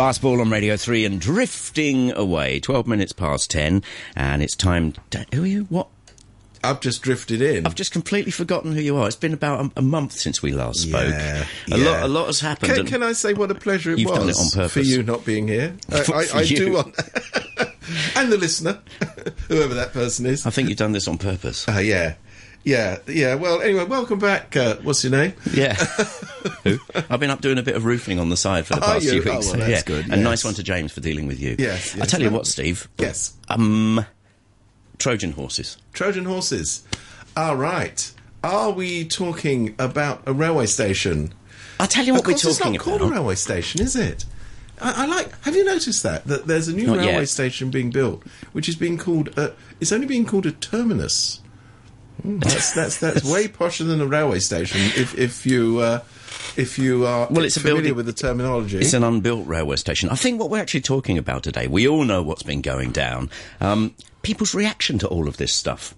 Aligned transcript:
Fastball 0.00 0.40
on 0.40 0.48
Radio 0.48 0.78
3 0.78 1.04
and 1.04 1.20
drifting 1.20 2.10
away. 2.12 2.58
12 2.58 2.86
minutes 2.86 3.12
past 3.12 3.50
10, 3.50 3.82
and 4.16 4.42
it's 4.42 4.56
time. 4.56 4.94
To, 5.10 5.26
who 5.34 5.42
are 5.42 5.46
you? 5.46 5.64
What? 5.64 5.88
I've 6.64 6.80
just 6.80 7.02
drifted 7.02 7.42
in. 7.42 7.66
I've 7.66 7.74
just 7.74 7.92
completely 7.92 8.30
forgotten 8.32 8.72
who 8.72 8.80
you 8.80 8.96
are. 8.96 9.06
It's 9.08 9.14
been 9.16 9.34
about 9.34 9.66
a, 9.66 9.80
a 9.80 9.82
month 9.82 10.12
since 10.12 10.42
we 10.42 10.52
last 10.52 10.80
spoke. 10.88 11.10
Yeah, 11.10 11.44
a 11.70 11.76
yeah. 11.78 11.84
lot, 11.84 12.02
a 12.02 12.08
lot 12.08 12.26
has 12.28 12.40
happened. 12.40 12.76
Can, 12.76 12.86
can 12.86 13.02
I 13.02 13.12
say 13.12 13.34
what 13.34 13.50
a 13.50 13.54
pleasure 13.54 13.92
it 13.92 13.98
You've 13.98 14.08
was 14.08 14.18
done 14.20 14.28
it 14.30 14.36
on 14.38 14.48
purpose. 14.68 14.72
for 14.72 14.80
you 14.80 15.02
not 15.02 15.26
being 15.26 15.46
here? 15.46 15.76
I, 15.90 16.00
For- 16.02 16.14
I, 16.14 16.24
for 16.24 16.36
I 16.38 16.44
do 16.46 16.72
want, 16.72 16.96
and 18.16 18.32
the 18.32 18.38
listener, 18.38 18.78
whoever 19.48 19.74
that 19.74 19.92
person 19.92 20.24
is. 20.24 20.46
I 20.46 20.50
think 20.50 20.70
you've 20.70 20.78
done 20.78 20.92
this 20.92 21.08
on 21.08 21.18
purpose. 21.18 21.68
Uh, 21.68 21.72
yeah, 21.72 22.14
yeah, 22.64 22.98
yeah. 23.06 23.34
Well, 23.36 23.60
anyway, 23.62 23.84
welcome 23.84 24.18
back. 24.18 24.56
Uh, 24.56 24.76
what's 24.82 25.02
your 25.04 25.12
name? 25.12 25.32
Yeah. 25.52 25.76
I've 27.10 27.20
been 27.20 27.30
up 27.30 27.40
doing 27.40 27.58
a 27.58 27.62
bit 27.62 27.76
of 27.76 27.84
roofing 27.84 28.18
on 28.18 28.28
the 28.28 28.36
side 28.36 28.66
for 28.66 28.74
the 28.74 28.80
past 28.80 29.08
few 29.08 29.22
Oh, 29.26 29.34
weeks. 29.36 29.46
well, 29.48 29.56
that's 29.58 29.68
yeah. 29.68 29.82
good, 29.82 30.04
And 30.04 30.16
yes. 30.16 30.24
nice 30.24 30.44
one 30.44 30.54
to 30.54 30.62
James 30.62 30.92
for 30.92 31.00
dealing 31.00 31.26
with 31.26 31.40
you. 31.40 31.56
Yes, 31.58 31.94
I 31.94 31.98
yes. 31.98 32.10
tell 32.10 32.20
you 32.22 32.30
what, 32.30 32.46
Steve. 32.46 32.88
Yes. 32.98 33.34
Um, 33.48 34.04
Trojan 34.98 35.32
horses. 35.32 35.78
Trojan 35.92 36.24
horses. 36.26 36.84
All 37.36 37.56
right. 37.56 38.12
Are 38.44 38.70
we 38.70 39.04
talking 39.06 39.74
about 39.78 40.22
a 40.26 40.32
railway 40.32 40.66
station? 40.66 41.32
I'll 41.78 41.86
tell 41.86 42.04
you 42.04 42.12
what 42.14 42.26
we're 42.26 42.32
course, 42.32 42.44
it's 42.44 42.58
talking 42.58 42.74
not 42.74 42.80
called 42.82 43.00
about. 43.00 43.10
a 43.10 43.14
railway 43.14 43.34
station, 43.36 43.80
is 43.80 43.96
it? 43.96 44.24
I, 44.80 45.04
I 45.04 45.06
like. 45.06 45.38
Have 45.44 45.56
you 45.56 45.64
noticed 45.64 46.02
that 46.02 46.24
that 46.26 46.46
there's 46.46 46.68
a 46.68 46.72
new 46.74 46.86
Not 46.86 46.98
railway 46.98 47.20
yet. 47.20 47.28
station 47.28 47.70
being 47.70 47.90
built, 47.90 48.22
which 48.52 48.68
is 48.68 48.76
being 48.76 48.96
called? 48.98 49.28
A, 49.38 49.52
it's 49.78 49.92
only 49.92 50.06
being 50.06 50.24
called 50.26 50.46
a 50.46 50.52
terminus. 50.52 51.39
That's 52.24 52.72
that's 52.74 52.98
that's 52.98 53.24
way 53.24 53.48
posher 53.48 53.86
than 53.86 54.00
a 54.00 54.06
railway 54.06 54.40
station. 54.40 54.80
If 54.96 55.16
if 55.18 55.46
you 55.46 55.78
uh, 55.80 56.00
if 56.56 56.78
you 56.78 57.06
are 57.06 57.26
Well, 57.30 57.44
it's 57.44 57.56
a 57.56 57.60
familiar 57.60 57.82
building- 57.82 57.96
with 57.96 58.06
the 58.06 58.12
terminology. 58.12 58.78
It's 58.78 58.92
an 58.94 59.04
unbuilt 59.04 59.46
railway 59.46 59.76
station. 59.76 60.08
I 60.10 60.14
think 60.16 60.40
what 60.40 60.50
we're 60.50 60.60
actually 60.60 60.82
talking 60.82 61.18
about 61.18 61.42
today, 61.42 61.66
we 61.66 61.86
all 61.88 62.04
know 62.04 62.22
what's 62.22 62.42
been 62.42 62.60
going 62.60 62.92
down. 62.92 63.30
Um, 63.60 63.94
people's 64.22 64.54
reaction 64.54 64.98
to 64.98 65.08
all 65.08 65.28
of 65.28 65.36
this 65.36 65.52
stuff. 65.52 65.94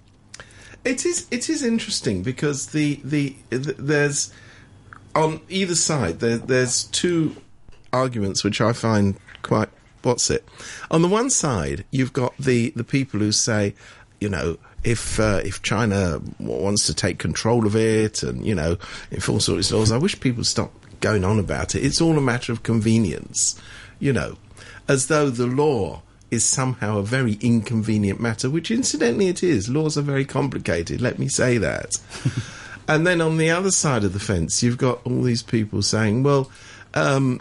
It 0.84 1.06
is 1.06 1.26
it 1.30 1.48
is 1.48 1.62
interesting 1.62 2.22
because 2.22 2.66
the 2.68 3.00
the, 3.04 3.36
th 3.50 3.76
there's 3.78 4.32
on 5.14 5.40
either 5.48 5.74
side 5.74 6.20
there 6.20 6.38
there's 6.38 6.84
two 6.84 7.36
arguments 7.92 8.42
which 8.42 8.60
I 8.60 8.72
find 8.72 9.16
quite 9.42 9.68
what's 10.02 10.30
it. 10.30 10.44
On 10.90 11.02
the 11.02 11.08
one 11.08 11.30
side, 11.30 11.84
you've 11.90 12.12
got 12.12 12.36
the 12.38 12.70
the 12.74 12.84
people 12.84 13.20
who 13.20 13.30
say, 13.32 13.74
you 14.20 14.28
know, 14.28 14.58
if 14.84 15.20
uh, 15.20 15.40
if 15.44 15.62
China 15.62 16.20
wants 16.38 16.86
to 16.86 16.94
take 16.94 17.18
control 17.18 17.66
of 17.66 17.76
it 17.76 18.22
and 18.22 18.44
you 18.44 18.54
know 18.54 18.76
enforce 19.10 19.48
all 19.48 19.58
its 19.58 19.72
laws, 19.72 19.92
I 19.92 19.98
wish 19.98 20.18
people 20.20 20.38
would 20.38 20.46
stop 20.46 20.72
going 21.00 21.24
on 21.24 21.38
about 21.38 21.74
it. 21.74 21.84
It's 21.84 22.00
all 22.00 22.16
a 22.16 22.20
matter 22.22 22.52
of 22.52 22.62
convenience, 22.62 23.60
you 23.98 24.12
know, 24.12 24.36
as 24.88 25.08
though 25.08 25.30
the 25.30 25.46
law 25.46 26.02
is 26.30 26.44
somehow 26.44 26.96
a 26.98 27.02
very 27.02 27.34
inconvenient 27.42 28.18
matter, 28.18 28.48
which 28.48 28.70
incidentally 28.70 29.28
it 29.28 29.42
is. 29.42 29.68
Laws 29.68 29.98
are 29.98 30.02
very 30.02 30.24
complicated. 30.24 31.00
Let 31.00 31.18
me 31.18 31.28
say 31.28 31.58
that. 31.58 31.96
and 32.88 33.06
then 33.06 33.20
on 33.20 33.36
the 33.36 33.50
other 33.50 33.70
side 33.70 34.02
of 34.02 34.14
the 34.14 34.18
fence, 34.18 34.62
you've 34.62 34.78
got 34.78 35.04
all 35.06 35.22
these 35.22 35.42
people 35.42 35.82
saying, 35.82 36.22
well. 36.22 36.50
Um, 36.94 37.40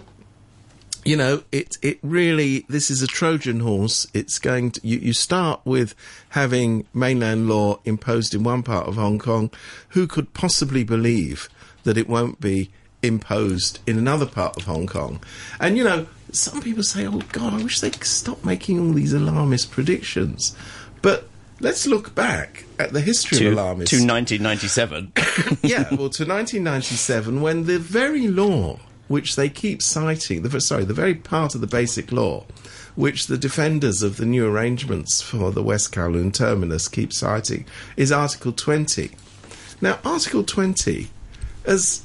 you 1.03 1.15
know, 1.15 1.43
it 1.51 1.77
it 1.81 1.99
really 2.01 2.65
this 2.69 2.91
is 2.91 3.01
a 3.01 3.07
Trojan 3.07 3.61
horse. 3.61 4.07
It's 4.13 4.37
going 4.39 4.71
to 4.71 4.81
you, 4.83 4.99
you 4.99 5.13
start 5.13 5.61
with 5.65 5.95
having 6.29 6.85
mainland 6.93 7.47
law 7.47 7.79
imposed 7.85 8.35
in 8.35 8.43
one 8.43 8.63
part 8.63 8.87
of 8.87 8.95
Hong 8.95 9.19
Kong. 9.19 9.49
Who 9.89 10.07
could 10.07 10.33
possibly 10.33 10.83
believe 10.83 11.49
that 11.83 11.97
it 11.97 12.07
won't 12.07 12.39
be 12.39 12.69
imposed 13.01 13.79
in 13.87 13.97
another 13.97 14.27
part 14.27 14.57
of 14.57 14.63
Hong 14.63 14.85
Kong? 14.85 15.23
And 15.59 15.77
you 15.77 15.83
know, 15.83 16.07
some 16.31 16.61
people 16.61 16.83
say, 16.83 17.07
"Oh 17.07 17.21
God, 17.31 17.53
I 17.53 17.63
wish 17.63 17.79
they 17.79 17.89
could 17.89 18.03
stop 18.03 18.45
making 18.45 18.79
all 18.79 18.93
these 18.93 19.13
alarmist 19.13 19.71
predictions." 19.71 20.55
But 21.01 21.27
let's 21.59 21.87
look 21.87 22.13
back 22.13 22.65
at 22.77 22.93
the 22.93 23.01
history 23.01 23.39
To, 23.39 23.47
of 23.47 23.55
to 23.55 23.95
1997. 24.05 25.13
yeah, 25.63 25.83
well, 25.89 26.09
to 26.09 26.25
1997, 26.25 27.41
when 27.41 27.65
the 27.65 27.79
very 27.79 28.27
law 28.27 28.79
which 29.11 29.35
they 29.35 29.49
keep 29.49 29.81
citing, 29.81 30.41
the 30.41 30.61
sorry, 30.61 30.85
the 30.85 30.93
very 30.93 31.15
part 31.15 31.53
of 31.53 31.61
the 31.61 31.67
basic 31.67 32.11
law 32.11 32.45
which 32.95 33.27
the 33.27 33.37
defenders 33.37 34.03
of 34.03 34.17
the 34.17 34.25
new 34.25 34.45
arrangements 34.45 35.21
for 35.21 35.51
the 35.51 35.63
West 35.63 35.93
Kowloon 35.93 36.33
terminus 36.33 36.87
keep 36.87 37.13
citing 37.13 37.65
is 37.95 38.11
Article 38.11 38.51
20. 38.51 39.11
Now, 39.79 39.99
Article 40.03 40.43
20, 40.43 41.09
as 41.65 42.03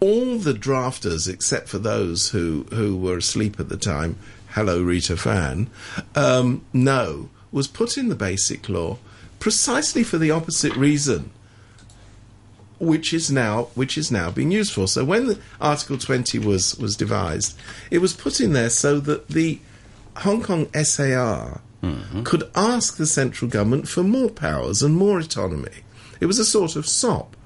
all 0.00 0.38
the 0.38 0.54
drafters, 0.54 1.28
except 1.28 1.68
for 1.68 1.78
those 1.78 2.30
who, 2.30 2.66
who 2.72 2.96
were 2.96 3.18
asleep 3.18 3.58
at 3.58 3.68
the 3.68 3.76
time, 3.76 4.16
hello 4.50 4.82
Rita 4.82 5.16
Fan, 5.16 5.68
um, 6.14 6.64
know, 6.72 7.28
was 7.50 7.66
put 7.66 7.96
in 7.96 8.08
the 8.08 8.14
basic 8.14 8.68
law 8.68 8.98
precisely 9.40 10.02
for 10.02 10.18
the 10.18 10.30
opposite 10.30 10.74
reason 10.76 11.30
which 12.78 13.12
is 13.12 13.30
now 13.30 13.64
which 13.74 13.96
is 13.96 14.10
now 14.10 14.30
being 14.30 14.50
used 14.50 14.72
for. 14.72 14.86
So 14.88 15.04
when 15.04 15.26
the 15.26 15.38
Article 15.60 15.98
20 15.98 16.38
was 16.38 16.76
was 16.76 16.96
devised, 16.96 17.56
it 17.90 17.98
was 17.98 18.12
put 18.12 18.40
in 18.40 18.52
there 18.52 18.70
so 18.70 19.00
that 19.00 19.28
the 19.28 19.60
Hong 20.18 20.42
Kong 20.42 20.66
SAR 20.74 21.60
mm-hmm. 21.82 22.22
could 22.22 22.50
ask 22.54 22.96
the 22.96 23.06
central 23.06 23.50
government 23.50 23.88
for 23.88 24.02
more 24.02 24.30
powers 24.30 24.82
and 24.82 24.94
more 24.94 25.18
autonomy. 25.18 25.82
It 26.20 26.26
was 26.26 26.38
a 26.38 26.44
sort 26.44 26.76
of 26.76 26.86
sop 26.86 27.36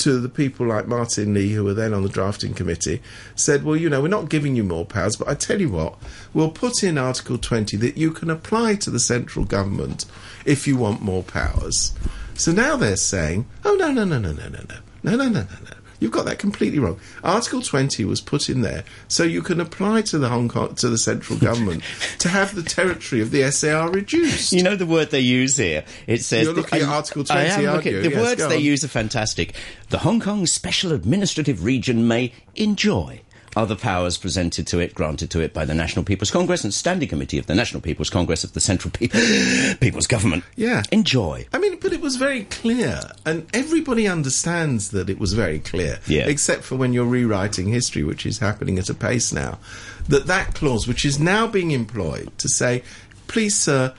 to 0.00 0.18
the 0.18 0.28
people 0.28 0.66
like 0.66 0.88
Martin 0.88 1.34
Lee, 1.34 1.52
who 1.52 1.62
were 1.62 1.74
then 1.74 1.92
on 1.92 2.02
the 2.02 2.08
drafting 2.08 2.54
committee, 2.54 3.02
said, 3.34 3.64
Well, 3.64 3.76
you 3.76 3.90
know, 3.90 4.00
we're 4.00 4.08
not 4.08 4.30
giving 4.30 4.56
you 4.56 4.64
more 4.64 4.86
powers, 4.86 5.16
but 5.16 5.28
I 5.28 5.34
tell 5.34 5.60
you 5.60 5.68
what, 5.68 5.98
we'll 6.32 6.50
put 6.50 6.82
in 6.82 6.96
Article 6.96 7.36
20 7.36 7.76
that 7.78 7.96
you 7.98 8.10
can 8.10 8.30
apply 8.30 8.76
to 8.76 8.90
the 8.90 8.98
central 8.98 9.44
government 9.44 10.06
if 10.46 10.66
you 10.66 10.76
want 10.76 11.02
more 11.02 11.22
powers. 11.22 11.92
So 12.40 12.52
now 12.52 12.76
they're 12.76 12.96
saying, 12.96 13.46
Oh, 13.64 13.74
no, 13.74 13.92
no, 13.92 14.04
no, 14.04 14.18
no, 14.18 14.32
no, 14.32 14.48
no, 14.48 14.60
no. 14.68 14.76
No, 15.02 15.10
no, 15.16 15.24
no, 15.28 15.40
no, 15.40 15.40
no. 15.42 15.76
You've 15.98 16.12
got 16.12 16.24
that 16.24 16.38
completely 16.38 16.78
wrong. 16.78 16.98
Article 17.22 17.60
20 17.60 18.06
was 18.06 18.22
put 18.22 18.48
in 18.48 18.62
there 18.62 18.84
so 19.08 19.22
you 19.22 19.42
can 19.42 19.60
apply 19.60 20.00
to 20.02 20.18
the 20.18 20.30
Hong 20.30 20.48
Kong, 20.48 20.74
to 20.76 20.88
the 20.88 20.96
central 20.96 21.38
government 21.48 21.82
to 22.20 22.30
have 22.30 22.54
the 22.54 22.62
territory 22.62 23.20
of 23.20 23.30
the 23.30 23.50
SAR 23.52 23.90
reduced. 23.90 24.54
You 24.54 24.62
know 24.62 24.76
the 24.76 24.86
word 24.86 25.10
they 25.10 25.20
use 25.20 25.58
here. 25.58 25.84
It 26.06 26.22
says 26.22 26.46
You're 26.46 26.54
looking 26.54 26.80
at 26.80 26.88
I- 26.88 26.94
Article 26.94 27.24
I 27.28 27.42
am 27.44 27.60
aren't 27.66 27.76
looking- 27.76 27.92
you? 27.92 28.02
The 28.02 28.10
Yes, 28.10 28.22
words 28.22 28.48
they 28.48 28.56
on. 28.56 28.62
use 28.62 28.82
are 28.84 28.88
fantastic. 28.88 29.54
The 29.90 29.98
Hong 29.98 30.20
Kong 30.20 30.46
Special 30.46 30.92
Administrative 30.92 31.62
Region 31.64 32.08
may 32.08 32.32
enjoy 32.54 33.20
other 33.56 33.74
powers 33.76 34.16
presented 34.16 34.66
to 34.68 34.78
it, 34.78 34.94
granted 34.94 35.30
to 35.32 35.40
it 35.40 35.52
by 35.52 35.64
the 35.64 35.74
National 35.74 36.04
People's 36.04 36.30
Congress 36.30 36.62
and 36.64 36.72
Standing 36.72 37.08
Committee 37.08 37.38
of 37.38 37.46
the 37.46 37.54
National 37.54 37.80
People's 37.80 38.10
Congress 38.10 38.44
of 38.44 38.52
the 38.52 38.60
Central 38.60 38.90
Pe- 38.92 39.74
People's 39.80 40.06
Government. 40.06 40.44
Yeah. 40.56 40.82
Enjoy. 40.92 41.46
I 41.52 41.58
mean, 41.58 41.78
but 41.80 41.92
it 41.92 42.00
was 42.00 42.16
very 42.16 42.44
clear, 42.44 43.00
and 43.26 43.46
everybody 43.54 44.06
understands 44.08 44.90
that 44.90 45.10
it 45.10 45.18
was 45.18 45.32
very 45.32 45.58
clear, 45.58 45.98
Yeah. 46.06 46.26
except 46.26 46.62
for 46.62 46.76
when 46.76 46.92
you're 46.92 47.04
rewriting 47.04 47.68
history, 47.68 48.04
which 48.04 48.24
is 48.26 48.38
happening 48.38 48.78
at 48.78 48.88
a 48.88 48.94
pace 48.94 49.32
now. 49.32 49.58
That 50.08 50.26
that 50.26 50.54
clause, 50.54 50.86
which 50.88 51.04
is 51.04 51.18
now 51.18 51.46
being 51.46 51.70
employed 51.72 52.30
to 52.38 52.48
say, 52.48 52.82
"Please, 53.28 53.54
sir, 53.56 53.92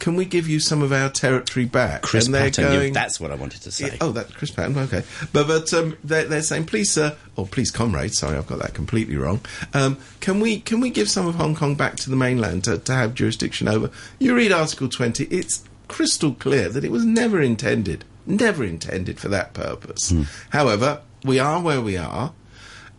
can 0.00 0.16
we 0.16 0.24
give 0.24 0.48
you 0.48 0.58
some 0.58 0.82
of 0.82 0.92
our 0.92 1.08
territory 1.08 1.66
back?" 1.66 2.02
Chris 2.02 2.26
and 2.26 2.34
they're 2.34 2.50
Patten, 2.50 2.64
going, 2.64 2.92
that's 2.92 3.20
what 3.20 3.30
I 3.30 3.36
wanted 3.36 3.62
to 3.62 3.70
say. 3.70 3.96
Oh, 4.00 4.10
that's 4.10 4.32
Chris 4.32 4.50
Patten. 4.50 4.76
Okay, 4.76 5.04
but 5.32 5.46
but 5.46 5.72
um, 5.72 5.96
they're, 6.02 6.24
they're 6.24 6.42
saying, 6.42 6.66
please, 6.66 6.90
sir, 6.90 7.16
or 7.36 7.46
please, 7.46 7.70
comrade. 7.70 8.12
Sorry, 8.14 8.36
I've 8.36 8.48
got 8.48 8.58
that 8.58 8.74
completely 8.74 9.16
wrong. 9.16 9.40
Um, 9.72 9.98
can 10.18 10.40
we 10.40 10.60
can 10.60 10.80
we 10.80 10.90
give 10.90 11.08
some 11.08 11.28
of 11.28 11.36
Hong 11.36 11.54
Kong 11.54 11.76
back 11.76 11.94
to 11.96 12.10
the 12.10 12.16
mainland 12.16 12.64
to, 12.64 12.78
to 12.78 12.92
have 12.92 13.14
jurisdiction 13.14 13.68
over? 13.68 13.90
You 14.18 14.34
read 14.34 14.50
Article 14.50 14.88
twenty; 14.88 15.24
it's 15.26 15.62
crystal 15.86 16.34
clear 16.34 16.68
that 16.68 16.84
it 16.84 16.90
was 16.90 17.04
never 17.04 17.40
intended, 17.40 18.04
never 18.26 18.64
intended 18.64 19.20
for 19.20 19.28
that 19.28 19.54
purpose. 19.54 20.12
However, 20.50 21.02
we 21.24 21.38
are 21.38 21.60
where 21.60 21.80
we 21.80 21.96
are. 21.96 22.32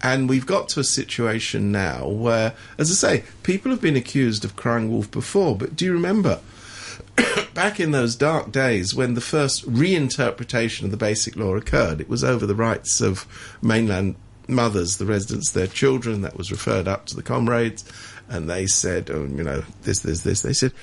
And 0.03 0.27
we've 0.27 0.47
got 0.47 0.67
to 0.69 0.79
a 0.79 0.83
situation 0.83 1.71
now 1.71 2.07
where, 2.07 2.55
as 2.79 2.89
I 2.89 2.95
say, 2.95 3.23
people 3.43 3.69
have 3.69 3.81
been 3.81 3.95
accused 3.95 4.43
of 4.43 4.55
crying 4.55 4.89
wolf 4.89 5.11
before. 5.11 5.55
But 5.55 5.75
do 5.75 5.85
you 5.85 5.93
remember 5.93 6.39
back 7.53 7.79
in 7.79 7.91
those 7.91 8.15
dark 8.15 8.51
days 8.51 8.93
when 8.95 9.13
the 9.13 9.21
first 9.21 9.69
reinterpretation 9.69 10.83
of 10.83 10.91
the 10.91 10.97
basic 10.97 11.35
law 11.35 11.55
occurred, 11.55 12.01
it 12.01 12.09
was 12.09 12.23
over 12.23 12.45
the 12.45 12.55
rights 12.55 13.01
of 13.01 13.25
mainland 13.61 14.15
mothers, 14.47 14.97
the 14.97 15.05
residents, 15.05 15.51
their 15.51 15.67
children, 15.67 16.21
that 16.21 16.37
was 16.37 16.51
referred 16.51 16.87
up 16.87 17.05
to 17.07 17.15
the 17.15 17.23
comrades, 17.23 17.83
and 18.29 18.49
they 18.49 18.65
said, 18.67 19.09
oh, 19.09 19.25
you 19.25 19.43
know, 19.43 19.63
this, 19.83 19.99
this, 19.99 20.21
this. 20.21 20.41
They 20.41 20.53
said, 20.53 20.73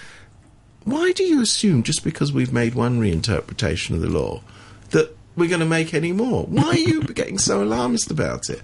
why 0.84 1.12
do 1.12 1.24
you 1.24 1.42
assume 1.42 1.82
just 1.82 2.04
because 2.04 2.32
we've 2.32 2.52
made 2.52 2.74
one 2.74 3.00
reinterpretation 3.00 3.94
of 3.94 4.00
the 4.00 4.08
law 4.08 4.42
that 4.90 5.14
we're 5.36 5.48
going 5.48 5.60
to 5.60 5.66
make 5.66 5.94
any 5.94 6.12
more? 6.12 6.44
Why 6.44 6.68
are 6.68 6.78
you 6.78 7.02
getting 7.14 7.38
so 7.38 7.62
alarmist 7.62 8.10
about 8.10 8.48
it? 8.48 8.62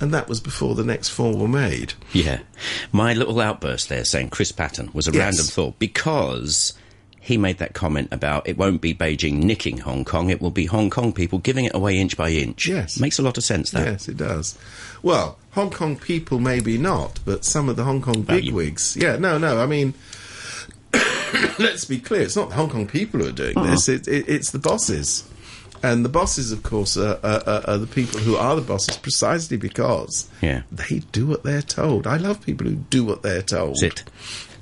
And 0.00 0.12
that 0.14 0.28
was 0.28 0.40
before 0.40 0.74
the 0.74 0.84
next 0.84 1.10
four 1.10 1.36
were 1.36 1.46
made. 1.48 1.92
Yeah. 2.12 2.40
My 2.90 3.12
little 3.12 3.38
outburst 3.40 3.88
there 3.90 4.04
saying 4.04 4.30
Chris 4.30 4.50
Patten 4.50 4.90
was 4.94 5.06
a 5.06 5.12
Yes. 5.12 5.18
random 5.20 5.46
thought 5.46 5.78
because 5.78 6.72
he 7.20 7.36
made 7.36 7.58
that 7.58 7.74
comment 7.74 8.08
about 8.10 8.48
it 8.48 8.56
won't 8.56 8.80
be 8.80 8.94
Beijing 8.94 9.42
nicking 9.42 9.78
Hong 9.78 10.04
Kong, 10.06 10.30
it 10.30 10.40
will 10.40 10.50
be 10.50 10.64
Hong 10.64 10.88
Kong 10.88 11.12
people 11.12 11.38
giving 11.38 11.66
it 11.66 11.74
away 11.74 11.98
inch 11.98 12.16
by 12.16 12.30
inch. 12.30 12.66
Yes. 12.66 12.98
Makes 12.98 13.18
a 13.18 13.22
lot 13.22 13.36
of 13.36 13.44
sense, 13.44 13.70
that. 13.72 13.86
Yes, 13.86 14.08
it 14.08 14.16
does. 14.16 14.56
Well, 15.02 15.38
Hong 15.50 15.70
Kong 15.70 15.96
people 15.96 16.38
maybe 16.40 16.78
not, 16.78 17.20
but 17.26 17.44
some 17.44 17.68
of 17.68 17.76
the 17.76 17.84
Hong 17.84 18.00
Kong 18.00 18.22
bigwigs. 18.22 18.96
Yeah, 18.96 19.16
no, 19.16 19.36
no. 19.36 19.60
I 19.62 19.66
mean, 19.66 19.92
let's 21.58 21.84
be 21.84 21.98
clear. 21.98 22.22
It's 22.22 22.36
not 22.36 22.48
the 22.50 22.54
Hong 22.56 22.70
Kong 22.70 22.86
people 22.86 23.20
who 23.20 23.28
are 23.28 23.32
doing 23.32 23.56
Uh-huh. 23.56 23.70
this. 23.70 23.88
It, 23.88 24.08
it, 24.08 24.28
it's 24.28 24.50
the 24.50 24.58
bosses, 24.58 25.24
and 25.82 26.04
the 26.04 26.08
bosses, 26.08 26.52
of 26.52 26.62
course, 26.62 26.96
are, 26.96 27.18
are, 27.22 27.62
are, 27.66 27.78
the 27.78 27.86
people 27.86 28.20
who 28.20 28.36
are 28.36 28.54
the 28.56 28.62
bosses 28.62 28.96
precisely 28.96 29.56
because 29.56 30.28
Yeah. 30.42 30.62
they 30.70 31.00
do 31.12 31.26
what 31.26 31.42
they're 31.42 31.62
told. 31.62 32.06
I 32.06 32.16
love 32.16 32.42
people 32.42 32.66
who 32.66 32.74
do 32.76 33.04
what 33.04 33.22
they're 33.22 33.42
told. 33.42 33.76
That's 33.80 34.00
it. 34.00 34.04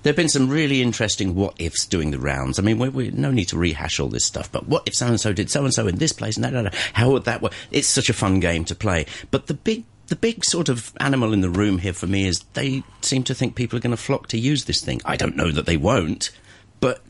There 0.04 0.10
have 0.10 0.16
been 0.16 0.28
some 0.28 0.48
really 0.48 0.80
interesting 0.80 1.34
what 1.34 1.54
ifs 1.58 1.84
doing 1.84 2.12
the 2.12 2.20
rounds. 2.20 2.58
I 2.58 2.62
mean, 2.62 2.78
we, 2.78 2.88
we 2.88 3.10
no 3.10 3.32
need 3.32 3.46
to 3.46 3.58
rehash 3.58 3.98
all 3.98 4.08
this 4.08 4.24
stuff, 4.24 4.50
but 4.52 4.68
what 4.68 4.84
if 4.86 4.94
so 4.94 5.08
and 5.08 5.20
so 5.20 5.32
did 5.32 5.50
so 5.50 5.64
and 5.64 5.74
so 5.74 5.88
in 5.88 5.96
this 5.96 6.12
place? 6.12 6.38
No, 6.38 6.50
no, 6.50 6.62
no. 6.62 6.70
How 6.92 7.10
would 7.10 7.24
that 7.24 7.42
work? 7.42 7.52
It's 7.72 7.88
such 7.88 8.08
a 8.08 8.12
fun 8.14 8.38
game 8.38 8.64
to 8.66 8.76
play. 8.76 9.06
But 9.32 9.48
the 9.48 9.54
big, 9.54 9.84
the 10.06 10.14
big 10.16 10.44
sort 10.44 10.68
of 10.68 10.92
animal 11.00 11.32
in 11.32 11.40
the 11.40 11.50
room 11.50 11.78
here 11.78 11.92
for 11.92 12.06
me 12.06 12.26
is 12.28 12.44
they 12.54 12.84
seem 13.02 13.24
to 13.24 13.34
think 13.34 13.56
people 13.56 13.76
are 13.76 13.82
going 13.82 13.90
to 13.90 13.96
flock 14.02 14.28
to 14.28 14.38
use 14.38 14.66
this 14.66 14.80
thing. 14.80 15.00
I 15.04 15.16
don't 15.16 15.36
know 15.36 15.50
that 15.50 15.66
they 15.66 15.76
won't, 15.76 16.30
but 16.78 17.02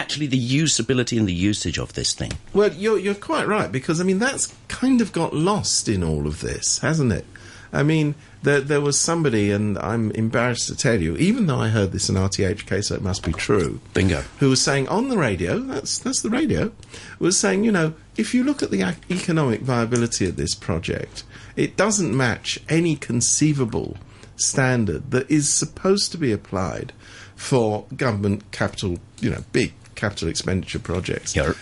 actually 0.00 0.26
the 0.26 0.48
usability 0.62 1.18
and 1.18 1.28
the 1.28 1.34
usage 1.34 1.78
of 1.78 1.92
this 1.92 2.14
thing. 2.14 2.32
Well, 2.54 2.72
you're 2.72 2.98
you're 2.98 3.14
quite 3.14 3.46
right 3.46 3.70
because 3.70 4.00
I 4.00 4.04
mean 4.04 4.18
that's 4.18 4.54
kind 4.68 5.00
of 5.02 5.12
got 5.12 5.34
lost 5.34 5.88
in 5.88 6.02
all 6.02 6.26
of 6.26 6.40
this, 6.40 6.78
hasn't 6.78 7.12
it? 7.12 7.26
I 7.72 7.82
mean, 7.82 8.14
there 8.42 8.60
there 8.60 8.80
was 8.80 8.98
somebody, 8.98 9.52
and 9.52 9.78
I'm 9.78 10.10
embarrassed 10.12 10.68
to 10.68 10.76
tell 10.76 11.00
you, 11.00 11.16
even 11.16 11.46
though 11.46 11.60
I 11.60 11.68
heard 11.68 11.92
this 11.92 12.08
in 12.08 12.16
RTHK, 12.16 12.82
so 12.82 12.94
it 12.94 13.02
must 13.02 13.22
be 13.24 13.32
true. 13.32 13.80
Bingo. 13.92 14.22
Who 14.38 14.48
was 14.48 14.62
saying 14.62 14.88
on 14.88 15.08
the 15.08 15.18
radio? 15.18 15.58
That's 15.58 15.98
that's 15.98 16.22
the 16.22 16.30
radio. 16.30 16.72
Was 17.18 17.38
saying, 17.38 17.64
you 17.64 17.70
know, 17.70 17.92
if 18.16 18.34
you 18.34 18.42
look 18.42 18.62
at 18.62 18.70
the 18.70 18.82
economic 19.10 19.60
viability 19.60 20.26
of 20.26 20.36
this 20.36 20.54
project, 20.54 21.24
it 21.56 21.76
doesn't 21.76 22.16
match 22.16 22.58
any 22.68 22.96
conceivable 22.96 23.98
standard 24.36 25.10
that 25.10 25.30
is 25.30 25.48
supposed 25.48 26.10
to 26.12 26.18
be 26.18 26.32
applied 26.32 26.94
for 27.36 27.86
government 27.96 28.50
capital, 28.50 28.98
you 29.20 29.30
know, 29.30 29.44
big 29.52 29.72
capital 30.00 30.28
expenditure 30.28 30.78
projects. 30.78 31.36
Yeah. 31.36 31.52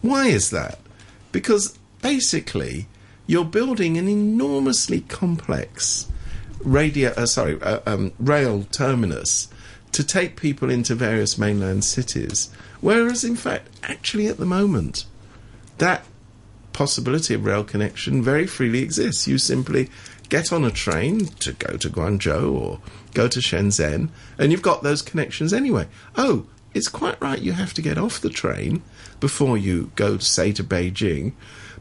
Why 0.00 0.28
is 0.28 0.50
that? 0.50 0.78
Because 1.32 1.76
basically, 2.00 2.86
you're 3.26 3.44
building 3.44 3.98
an 3.98 4.08
enormously 4.08 5.00
complex 5.02 6.06
radio, 6.62 7.10
uh, 7.10 7.26
sorry, 7.26 7.60
uh, 7.60 7.80
um, 7.86 8.12
rail 8.18 8.64
terminus 8.70 9.48
to 9.92 10.04
take 10.04 10.36
people 10.36 10.70
into 10.70 10.94
various 10.94 11.38
mainland 11.38 11.84
cities. 11.84 12.50
Whereas, 12.80 13.24
in 13.24 13.36
fact, 13.36 13.68
actually 13.82 14.28
at 14.28 14.38
the 14.38 14.46
moment, 14.46 15.04
that 15.78 16.04
possibility 16.72 17.34
of 17.34 17.44
rail 17.44 17.64
connection 17.64 18.22
very 18.22 18.46
freely 18.46 18.82
exists. 18.82 19.26
You 19.26 19.38
simply 19.38 19.90
get 20.28 20.52
on 20.52 20.64
a 20.64 20.70
train 20.70 21.26
to 21.26 21.52
go 21.52 21.76
to 21.76 21.90
Guangzhou 21.90 22.52
or 22.52 22.80
go 23.14 23.26
to 23.28 23.40
Shenzhen, 23.40 24.10
and 24.38 24.52
you've 24.52 24.62
got 24.62 24.82
those 24.82 25.02
connections 25.02 25.52
anyway. 25.52 25.88
Oh, 26.16 26.46
it's 26.74 26.88
quite 26.88 27.20
right, 27.20 27.40
you 27.40 27.52
have 27.52 27.74
to 27.74 27.82
get 27.82 27.98
off 27.98 28.20
the 28.20 28.30
train 28.30 28.82
before 29.20 29.56
you 29.56 29.90
go, 29.96 30.18
say, 30.18 30.52
to 30.52 30.64
Beijing. 30.64 31.32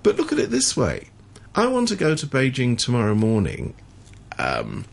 But 0.03 0.17
look 0.17 0.31
at 0.31 0.39
it 0.39 0.49
this 0.49 0.77
way 0.77 1.09
I 1.55 1.67
want 1.67 1.87
to 1.89 1.95
go 1.95 2.15
to 2.15 2.27
Beijing 2.27 2.77
tomorrow 2.77 3.15
morning. 3.15 3.73
Um, 4.37 4.85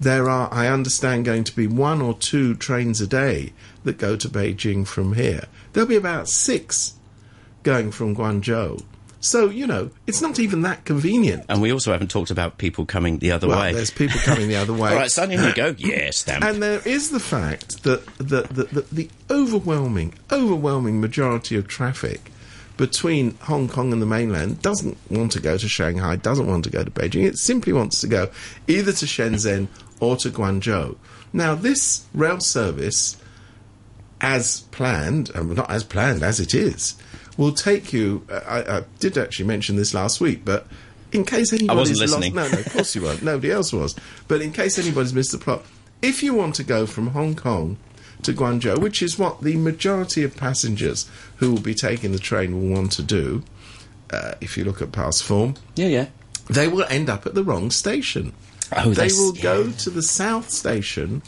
there 0.00 0.28
are, 0.28 0.52
I 0.52 0.66
understand, 0.66 1.24
going 1.24 1.44
to 1.44 1.54
be 1.54 1.66
one 1.66 2.00
or 2.00 2.14
two 2.14 2.54
trains 2.54 3.00
a 3.00 3.06
day 3.06 3.52
that 3.84 3.98
go 3.98 4.16
to 4.16 4.28
Beijing 4.28 4.86
from 4.86 5.14
here. 5.14 5.44
There'll 5.72 5.88
be 5.88 5.96
about 5.96 6.28
six 6.28 6.94
going 7.62 7.90
from 7.90 8.16
Guangzhou. 8.16 8.84
So, 9.20 9.50
you 9.50 9.66
know, 9.66 9.90
it's 10.06 10.22
not 10.22 10.38
even 10.38 10.62
that 10.62 10.84
convenient. 10.84 11.44
And 11.48 11.60
we 11.60 11.72
also 11.72 11.90
haven't 11.90 12.10
talked 12.10 12.30
about 12.30 12.58
people 12.58 12.86
coming 12.86 13.18
the 13.18 13.32
other 13.32 13.48
Well, 13.48 13.58
way. 13.60 13.72
there's 13.72 13.90
people 13.90 14.20
coming 14.20 14.48
the 14.48 14.54
other 14.56 14.72
way. 14.82 14.90
All 14.90 14.96
right, 14.96 15.10
son, 15.10 15.32
in 15.32 15.42
you 15.42 15.54
go. 15.54 15.74
Yes, 15.78 16.18
stamp. 16.18 16.44
And 16.44 16.62
there 16.62 16.80
is 16.86 17.10
the 17.10 17.18
fact 17.20 17.82
that 17.82 18.06
the, 18.18 18.42
the, 18.42 18.64
the, 18.64 18.80
the 18.92 19.10
overwhelming, 19.30 20.14
overwhelming 20.30 21.00
majority 21.00 21.56
of 21.56 21.66
traffic 21.66 22.30
between 22.76 23.34
Hong 23.42 23.66
Kong 23.68 23.92
and 23.92 24.00
the 24.00 24.06
mainland 24.06 24.62
doesn't 24.62 24.96
want 25.10 25.32
to 25.32 25.40
go 25.40 25.58
to 25.58 25.68
Shanghai, 25.68 26.14
doesn't 26.14 26.46
want 26.46 26.62
to 26.64 26.70
go 26.70 26.84
to 26.84 26.90
Beijing. 26.92 27.24
It 27.24 27.38
simply 27.38 27.72
wants 27.72 28.00
to 28.02 28.06
go 28.06 28.30
either 28.68 28.92
to 28.92 29.04
Shenzhen 29.04 29.66
or 29.98 30.14
to 30.18 30.30
Guangzhou. 30.30 30.96
Now, 31.32 31.56
this 31.56 32.04
rail 32.14 32.38
service, 32.38 33.16
as 34.20 34.60
planned, 34.70 35.32
um, 35.34 35.54
not 35.54 35.68
as 35.70 35.82
planned 35.82 36.22
as 36.22 36.38
it 36.38 36.54
is, 36.54 36.94
will 37.38 37.52
take 37.52 37.94
you. 37.94 38.26
Uh, 38.30 38.40
I, 38.46 38.78
I 38.78 38.84
did 38.98 39.16
actually 39.16 39.46
mention 39.46 39.76
this 39.76 39.94
last 39.94 40.20
week, 40.20 40.44
but 40.44 40.66
in 41.12 41.24
case 41.24 41.54
anybody's 41.54 41.98
listening. 41.98 42.34
lost, 42.34 42.52
no, 42.52 42.58
no, 42.58 42.60
of 42.60 42.72
course 42.72 42.94
you 42.94 43.02
weren't. 43.02 43.22
Nobody 43.22 43.50
else 43.50 43.72
was. 43.72 43.96
But 44.26 44.42
in 44.42 44.52
case 44.52 44.78
anybody's 44.78 45.14
missed 45.14 45.32
the 45.32 45.38
plot, 45.38 45.64
if 46.02 46.22
you 46.22 46.34
want 46.34 46.54
to 46.56 46.64
go 46.64 46.84
from 46.84 47.08
Hong 47.08 47.34
Kong 47.34 47.78
to 48.22 48.32
Guangzhou, 48.34 48.78
which 48.78 49.00
is 49.00 49.18
what 49.18 49.42
the 49.42 49.56
majority 49.56 50.22
of 50.22 50.36
passengers 50.36 51.08
who 51.36 51.52
will 51.52 51.60
be 51.60 51.74
taking 51.74 52.12
the 52.12 52.18
train 52.18 52.52
will 52.52 52.76
want 52.76 52.92
to 52.92 53.02
do, 53.02 53.42
uh, 54.12 54.34
if 54.40 54.58
you 54.58 54.64
look 54.64 54.82
at 54.82 54.92
past 54.92 55.22
form, 55.22 55.54
yeah, 55.76 55.86
yeah. 55.86 56.06
they 56.50 56.68
will 56.68 56.84
end 56.84 57.08
up 57.08 57.26
at 57.26 57.34
the 57.34 57.44
wrong 57.44 57.70
station. 57.70 58.34
Oh, 58.76 58.90
they 58.90 59.08
will 59.08 59.32
go 59.32 59.70
to 59.70 59.90
the 59.90 60.02
south 60.02 60.50
station, 60.50 61.22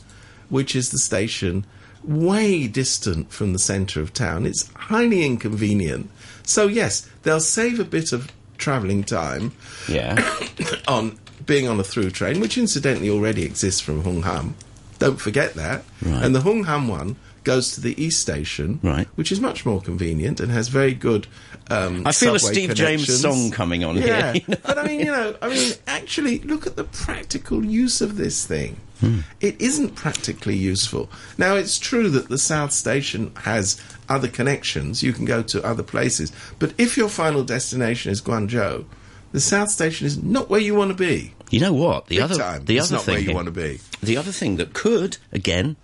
which 0.51 0.77
is 0.77 0.91
the 0.91 0.99
station 0.99 1.65
way 2.05 2.67
distant 2.67 3.33
from 3.33 3.53
the 3.53 3.59
centre 3.59 4.01
of 4.01 4.13
town. 4.13 4.47
It's 4.47 4.71
highly 4.75 5.25
inconvenient. 5.25 6.11
So, 6.45 6.67
yes, 6.67 7.09
they'll 7.23 7.41
save 7.41 7.79
a 7.81 7.85
bit 7.85 8.13
of 8.13 8.31
travelling 8.59 9.05
time 9.05 9.53
Yeah. 9.89 10.23
on 10.89 11.19
being 11.47 11.69
on 11.69 11.81
a 11.81 11.85
through 11.85 12.11
train, 12.11 12.41
which 12.41 12.59
incidentally 12.59 13.11
already 13.11 13.45
exists 13.45 13.81
from 13.81 14.05
Hung 14.05 14.23
Ham. 14.23 14.55
Don't 14.99 15.21
forget 15.21 15.55
that. 15.55 15.85
Right. 16.03 16.23
And 16.23 16.35
the 16.35 16.43
Hung 16.43 16.65
Ham 16.65 16.89
one 16.89 17.17
goes 17.45 17.73
to 17.75 17.81
the 17.81 18.01
east 18.03 18.21
station, 18.21 18.81
Right. 18.83 19.09
which 19.15 19.33
is 19.33 19.41
much 19.41 19.65
more 19.65 19.81
convenient 19.81 20.41
and 20.41 20.51
has 20.53 20.69
very 20.69 20.95
good. 20.95 21.27
Um, 21.71 22.07
I 22.07 22.13
feel 22.13 22.35
a 22.35 22.39
Steve 22.39 22.75
James 22.75 23.21
song 23.21 23.51
coming 23.51 23.85
on 23.85 23.97
yeah. 23.97 24.33
here. 24.33 24.43
you 24.47 24.55
know? 24.55 24.61
but 24.65 24.79
I 24.79 24.87
mean, 24.87 25.01
you 25.01 25.07
know, 25.07 25.37
I 25.41 25.49
mean, 25.49 25.73
actually, 25.87 26.41
look 26.41 26.67
at 26.67 26.77
the 26.77 26.85
practical 26.85 27.65
use 27.65 28.01
of 28.01 28.17
this 28.17 28.45
thing. 28.47 28.77
Hmm. 29.01 29.21
It 29.41 29.61
isn't 29.61 29.95
practically 29.95 30.57
useful. 30.57 31.09
Now, 31.39 31.55
it's 31.57 31.79
true 31.79 32.11
that 32.11 32.29
the 32.29 32.37
South 32.39 32.73
Station 32.73 33.33
has 33.37 33.81
other 34.09 34.29
connections. 34.29 35.03
You 35.03 35.13
can 35.13 35.25
go 35.25 35.43
to 35.43 35.65
other 35.65 35.83
places. 35.83 36.33
But 36.59 36.75
if 36.77 36.97
your 36.97 37.09
final 37.09 37.43
destination 37.43 38.13
is 38.13 38.21
Guangzhou, 38.21 38.85
the 39.33 39.41
South 39.41 39.71
Station 39.71 40.07
is 40.07 40.23
not 40.23 40.51
where 40.51 40.61
you 40.61 40.75
want 40.75 40.91
to 40.91 40.97
be. 40.97 41.33
You 41.51 41.61
know 41.61 41.73
what? 41.73 42.07
The 42.07 42.17
Big 42.17 42.25
other, 42.25 42.37
time. 42.37 42.65
the 42.65 42.79
other 42.81 42.97
not 42.97 43.05
thing, 43.05 43.15
where 43.15 43.23
you 43.23 43.35
want 43.35 43.47
to 43.47 43.53
be. 43.53 43.81
the 44.03 44.17
other 44.17 44.33
thing 44.33 44.57
that 44.57 44.73
could 44.73 45.17
again 45.33 45.77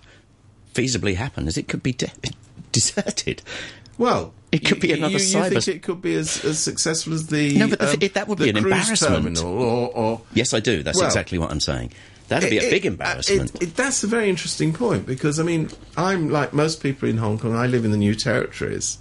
feasibly 0.76 1.14
happen 1.16 1.48
is 1.48 1.56
it 1.56 1.68
could 1.68 1.82
be 1.82 1.92
de- 1.92 2.10
deserted. 2.72 3.42
Well, 3.98 4.34
It 4.52 4.58
could 4.64 4.80
be 4.80 4.92
another 4.92 5.14
you, 5.14 5.18
you 5.18 5.36
cyber- 5.36 5.64
think 5.64 5.68
it 5.76 5.82
could 5.82 6.02
be 6.02 6.14
as, 6.14 6.44
as 6.44 6.58
successful 6.58 7.14
as 7.14 7.28
the 7.28 7.52
um, 7.54 7.58
No, 7.58 7.68
but 7.68 7.78
the 7.78 7.86
th- 7.86 8.02
it- 8.02 8.14
that 8.14 8.28
would 8.28 8.38
be 8.38 8.50
an 8.50 8.56
embarrassment. 8.58 9.42
or, 9.42 9.90
or 9.94 10.20
Yes, 10.34 10.52
I 10.52 10.60
do. 10.60 10.82
That's 10.82 10.98
Well, 10.98 11.06
exactly 11.06 11.38
what 11.38 11.50
I'm 11.50 11.60
saying. 11.60 11.92
That'd 12.28 12.50
be 12.50 12.58
a 12.58 12.62
It- 12.62 12.70
big 12.70 12.84
embarrassment. 12.86 13.54
it- 13.56 13.62
it- 13.62 13.76
that's 13.76 14.02
a 14.04 14.06
very 14.06 14.28
interesting 14.28 14.72
point 14.74 15.06
because 15.06 15.38
I 15.40 15.44
mean, 15.44 15.70
I'm 15.96 16.28
like 16.28 16.52
most 16.52 16.82
people 16.82 17.08
in 17.08 17.16
Hong 17.18 17.38
Kong. 17.38 17.54
I 17.56 17.66
live 17.66 17.84
in 17.84 17.90
the 17.90 17.96
New 17.96 18.14
Territories. 18.14 18.98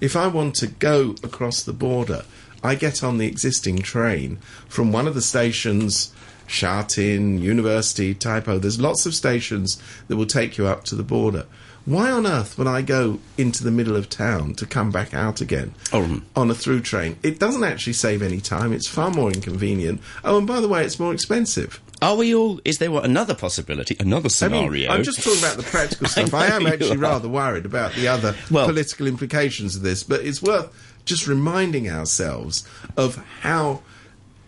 If 0.00 0.14
I 0.14 0.26
want 0.28 0.54
to 0.56 0.66
go 0.66 1.14
across 1.24 1.62
the 1.62 1.72
border, 1.72 2.24
I 2.62 2.74
get 2.74 3.02
on 3.02 3.18
the 3.18 3.26
existing 3.26 3.78
train 3.78 4.38
from 4.68 4.92
one 4.92 5.06
of 5.08 5.14
the 5.14 5.22
stations, 5.22 6.12
Sha 6.46 6.82
Tin, 6.82 7.38
University, 7.38 8.14
Tai 8.14 8.40
Po. 8.40 8.58
There's 8.58 8.80
lots 8.80 9.06
of 9.06 9.14
stations 9.14 9.80
that 10.08 10.16
will 10.16 10.26
take 10.26 10.56
you 10.58 10.66
up 10.66 10.84
to 10.84 10.94
the 10.94 11.02
border. 11.02 11.46
Why 11.84 12.10
on 12.10 12.26
earth 12.26 12.58
would 12.58 12.66
I 12.66 12.82
go 12.82 13.20
into 13.38 13.62
the 13.62 13.70
middle 13.70 13.94
of 13.94 14.08
town 14.10 14.54
to 14.54 14.66
come 14.66 14.90
back 14.90 15.14
out 15.14 15.40
again 15.40 15.72
Oh, 15.92 16.20
on 16.34 16.50
a 16.50 16.54
through 16.54 16.80
train? 16.80 17.16
It 17.22 17.38
doesn't 17.38 17.62
actually 17.62 17.92
save 17.92 18.22
any 18.22 18.40
time. 18.40 18.72
It's 18.72 18.88
far 18.88 19.10
more 19.12 19.30
inconvenient. 19.30 20.00
Oh, 20.24 20.38
and 20.38 20.48
by 20.48 20.60
the 20.60 20.66
way, 20.66 20.84
it's 20.84 20.98
more 20.98 21.12
expensive. 21.14 21.80
Are 22.02 22.16
we 22.16 22.34
all? 22.34 22.60
Is 22.64 22.78
there 22.78 22.90
what, 22.90 23.04
another 23.04 23.36
possibility? 23.36 23.96
Another 24.00 24.22
I 24.22 24.22
mean, 24.24 24.30
scenario? 24.30 24.90
I'm 24.90 25.04
just 25.04 25.22
talking 25.22 25.38
about 25.38 25.56
the 25.58 25.62
practical 25.62 26.08
stuff. 26.08 26.34
I, 26.34 26.48
know 26.48 26.56
am 26.56 26.66
actually 26.66 26.90
are. 26.96 26.98
rather 26.98 27.28
worried 27.28 27.64
about 27.66 27.92
the 27.94 28.08
other 28.08 28.34
Well- 28.50 28.66
political 28.66 29.06
implications 29.06 29.76
of 29.76 29.82
this, 29.82 30.02
but 30.02 30.22
it's 30.22 30.42
worth 30.42 30.68
just 31.04 31.28
reminding 31.28 31.88
ourselves 31.88 32.66
of 32.96 33.24
how 33.42 33.82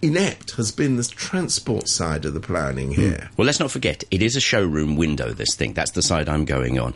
inept 0.02 0.52
has 0.52 0.70
been 0.70 0.96
the 0.96 1.04
transport 1.04 1.88
side 1.88 2.24
of 2.24 2.34
the 2.34 2.40
planning 2.40 2.92
here. 2.92 3.30
Well, 3.36 3.46
let's 3.46 3.60
not 3.60 3.70
forget, 3.70 4.04
it 4.10 4.22
is 4.22 4.36
a 4.36 4.40
showroom 4.40 4.96
window, 4.96 5.32
this 5.32 5.54
thing. 5.54 5.72
That's 5.72 5.92
the 5.92 6.02
side 6.02 6.28
I'm 6.28 6.44
going 6.44 6.78
on. 6.78 6.94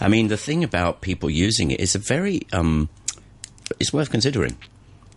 I 0.00 0.08
mean, 0.08 0.28
the 0.28 0.36
thing 0.36 0.64
about 0.64 1.00
people 1.00 1.30
using 1.30 1.70
it 1.70 1.80
is 1.80 1.94
a 1.94 1.98
very, 1.98 2.42
um, 2.52 2.88
it's 3.78 3.92
worth 3.92 4.10
considering. 4.10 4.56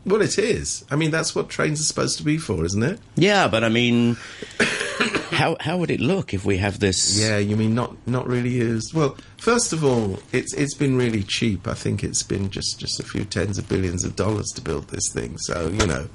Well, 0.05 0.21
it 0.21 0.37
is. 0.37 0.85
I 0.91 0.95
mean, 0.95 1.09
that's 1.09 1.33
what 1.33 1.49
trains 1.49 1.81
are 1.81 1.83
supposed 1.83 2.17
to 2.19 2.23
be 2.23 2.37
for, 2.37 2.63
isn't 2.63 2.83
it? 2.83 2.99
Yeah, 3.15 3.47
but 3.47 3.63
I 3.63 3.69
mean, 3.69 4.17
how 5.31 5.57
how 5.59 5.77
would 5.77 5.89
it 5.89 5.99
look 5.99 6.33
if 6.33 6.45
we 6.45 6.57
have 6.57 6.79
this? 6.79 7.19
Yeah, 7.19 7.39
you 7.39 7.55
mean 7.55 7.73
not 7.73 7.95
not 8.07 8.27
really 8.27 8.51
used? 8.51 8.93
Well, 8.93 9.17
first 9.37 9.73
of 9.73 9.83
all, 9.83 10.19
it's 10.31 10.53
it's 10.53 10.75
been 10.75 10.95
really 10.95 11.23
cheap. 11.23 11.67
I 11.67 11.73
think 11.73 12.03
it's 12.03 12.21
been 12.21 12.51
just 12.51 12.79
just 12.79 12.99
a 12.99 13.03
few 13.03 13.25
tens 13.25 13.57
of 13.57 13.67
billions 13.67 14.03
of 14.03 14.15
dollars 14.15 14.51
to 14.51 14.61
build 14.61 14.89
this 14.89 15.09
thing. 15.11 15.39
So 15.39 15.69
you 15.69 15.87
know, 15.87 16.07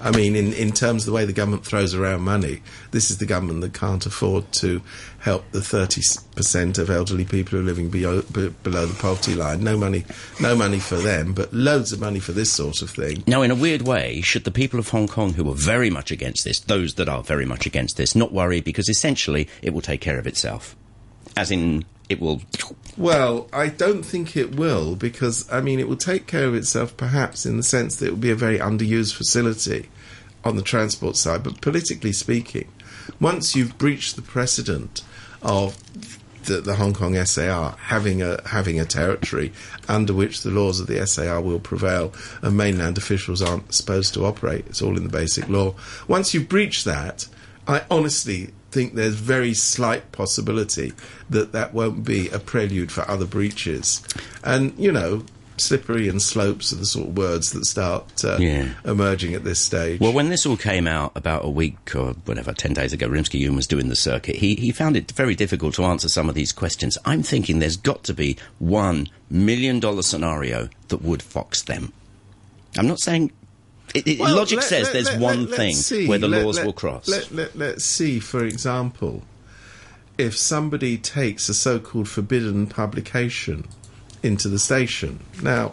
I 0.00 0.10
mean, 0.10 0.36
in 0.36 0.52
in 0.52 0.72
terms 0.72 1.02
of 1.02 1.06
the 1.06 1.12
way 1.12 1.24
the 1.24 1.32
government 1.32 1.64
throws 1.64 1.94
around 1.94 2.22
money, 2.22 2.62
this 2.90 3.10
is 3.10 3.18
the 3.18 3.26
government 3.26 3.60
that 3.62 3.72
can't 3.72 4.04
afford 4.04 4.50
to 4.52 4.82
help 5.20 5.50
the 5.52 5.62
thirty 5.62 6.02
percent 6.34 6.78
of 6.78 6.90
elderly 6.90 7.24
people 7.24 7.52
who 7.52 7.60
are 7.60 7.66
living 7.66 7.88
below, 7.88 8.22
be, 8.22 8.48
below 8.62 8.86
the 8.86 8.94
poverty 8.94 9.34
line. 9.34 9.64
No 9.64 9.76
money, 9.76 10.04
no 10.40 10.54
money 10.54 10.78
for 10.78 10.96
them, 10.96 11.32
but 11.32 11.52
loads 11.52 11.92
of 11.92 12.00
money 12.00 12.20
for 12.20 12.32
this 12.32 12.52
sort 12.52 12.82
of 12.82 12.90
thing. 12.90 13.24
Now, 13.26 13.42
in 13.42 13.50
a 13.50 13.54
weird 13.54 13.82
way, 13.82 14.20
should 14.20 14.44
the 14.44 14.50
people 14.50 14.78
of 14.78 14.88
Hong 14.90 15.08
Kong 15.08 15.32
who 15.32 15.48
are 15.50 15.54
very 15.54 15.90
much 15.90 16.10
against 16.10 16.44
this, 16.44 16.60
those 16.60 16.94
that 16.94 17.08
are 17.08 17.22
very 17.22 17.46
much 17.46 17.66
against 17.66 17.96
this, 17.96 18.14
not 18.14 18.32
worry 18.32 18.60
because 18.60 18.88
essentially 18.88 19.48
it 19.62 19.72
will 19.72 19.82
take 19.82 20.00
care 20.00 20.18
of 20.18 20.26
itself, 20.26 20.76
as 21.36 21.50
in 21.50 21.84
it 22.08 22.20
will. 22.20 22.42
Well, 22.96 23.48
I 23.52 23.68
don't 23.68 24.04
think 24.04 24.36
it 24.36 24.56
will 24.56 24.96
because 24.96 25.50
I 25.52 25.60
mean 25.60 25.78
it 25.80 25.88
will 25.88 25.96
take 25.96 26.26
care 26.26 26.46
of 26.46 26.54
itself 26.54 26.96
perhaps 26.96 27.44
in 27.44 27.58
the 27.58 27.62
sense 27.62 27.96
that 27.96 28.06
it 28.06 28.10
will 28.10 28.18
be 28.18 28.30
a 28.30 28.36
very 28.36 28.58
underused 28.58 29.14
facility 29.14 29.90
on 30.44 30.56
the 30.56 30.62
transport 30.62 31.16
side, 31.16 31.42
but 31.42 31.60
politically 31.60 32.12
speaking, 32.12 32.68
once 33.20 33.54
you've 33.54 33.76
breached 33.76 34.16
the 34.16 34.22
precedent 34.22 35.02
of 35.42 35.76
the, 36.44 36.60
the, 36.60 36.76
Hong 36.76 36.94
Kong 36.94 37.22
SAR 37.24 37.76
having 37.76 38.22
a 38.22 38.40
having 38.46 38.80
a 38.80 38.84
territory 38.84 39.52
under 39.88 40.14
which 40.14 40.42
the 40.42 40.50
laws 40.50 40.80
of 40.80 40.86
the 40.86 41.04
SAR 41.06 41.40
will 41.40 41.58
prevail 41.58 42.14
and 42.40 42.56
mainland 42.56 42.96
officials 42.96 43.42
aren't 43.42 43.74
supposed 43.74 44.14
to 44.14 44.24
operate. 44.24 44.64
It's 44.68 44.80
all 44.80 44.96
in 44.96 45.02
the 45.02 45.10
basic 45.10 45.48
law. 45.48 45.74
Once 46.08 46.32
you've 46.32 46.48
breached 46.48 46.84
that, 46.84 47.26
I 47.66 47.82
honestly 47.90 48.52
think 48.76 48.94
there's 48.94 49.14
very 49.14 49.54
slight 49.54 50.12
possibility 50.12 50.92
that 51.30 51.52
that 51.52 51.72
won't 51.72 52.04
be 52.04 52.28
a 52.28 52.38
prelude 52.38 52.92
for 52.92 53.10
other 53.10 53.24
breaches. 53.26 54.02
And 54.44 54.74
you 54.78 54.92
know, 54.92 55.24
slippery 55.56 56.06
and 56.08 56.20
slopes 56.20 56.70
are 56.72 56.76
the 56.76 56.84
sort 56.84 57.08
of 57.08 57.16
words 57.16 57.52
that 57.52 57.64
start 57.64 58.22
uh, 58.22 58.36
Yeah. 58.38 58.68
emerging 58.84 59.32
at 59.34 59.42
this 59.44 59.58
stage. 59.58 59.98
Well, 60.00 60.12
when 60.12 60.28
this 60.28 60.44
all 60.44 60.58
came 60.58 60.86
out 60.86 61.12
about 61.14 61.46
a 61.46 61.48
week 61.48 61.96
or 61.96 62.12
whatever, 62.26 62.52
10 62.52 62.74
days 62.74 62.92
ago, 62.92 63.08
Rimsky 63.08 63.38
Yuen 63.40 63.56
was 63.56 63.66
doing 63.66 63.88
the 63.88 63.96
circuit. 63.96 64.36
He, 64.36 64.56
he 64.56 64.70
found 64.70 64.96
it 64.98 65.10
very 65.12 65.34
difficult 65.34 65.74
to 65.76 65.84
answer 65.84 66.10
some 66.10 66.28
of 66.28 66.34
these 66.34 66.52
questions. 66.52 66.98
I'm 67.06 67.22
thinking 67.22 67.58
there's 67.58 67.78
got 67.78 68.04
to 68.04 68.12
be 68.14 68.36
one 68.58 69.06
million 69.30 69.80
dollar 69.80 70.02
scenario 70.02 70.68
that 70.88 71.00
would 71.00 71.22
fox 71.22 71.62
them. 71.62 71.92
I'm 72.76 72.86
not 72.86 73.00
saying. 73.00 73.32
It, 73.94 74.06
it, 74.06 74.18
Well, 74.18 74.36
logic 74.36 74.58
let- 74.58 74.68
says 74.68 74.84
let- 74.84 74.92
there's 74.92 75.06
let- 75.10 75.20
one 75.20 75.46
thing 75.46 75.74
see. 75.74 76.06
where 76.06 76.18
the 76.18 76.28
laws 76.28 76.60
will 76.62 76.72
cross. 76.72 77.08
Let, 77.08 77.56
let's 77.56 77.84
see, 77.84 78.18
for 78.20 78.44
example, 78.44 79.22
if 80.18 80.36
somebody 80.36 80.98
takes 80.98 81.48
a 81.48 81.54
so 81.54 81.78
called 81.78 82.08
forbidden 82.08 82.66
publication 82.66 83.66
into 84.22 84.48
the 84.48 84.58
station. 84.58 85.20
Now, 85.42 85.72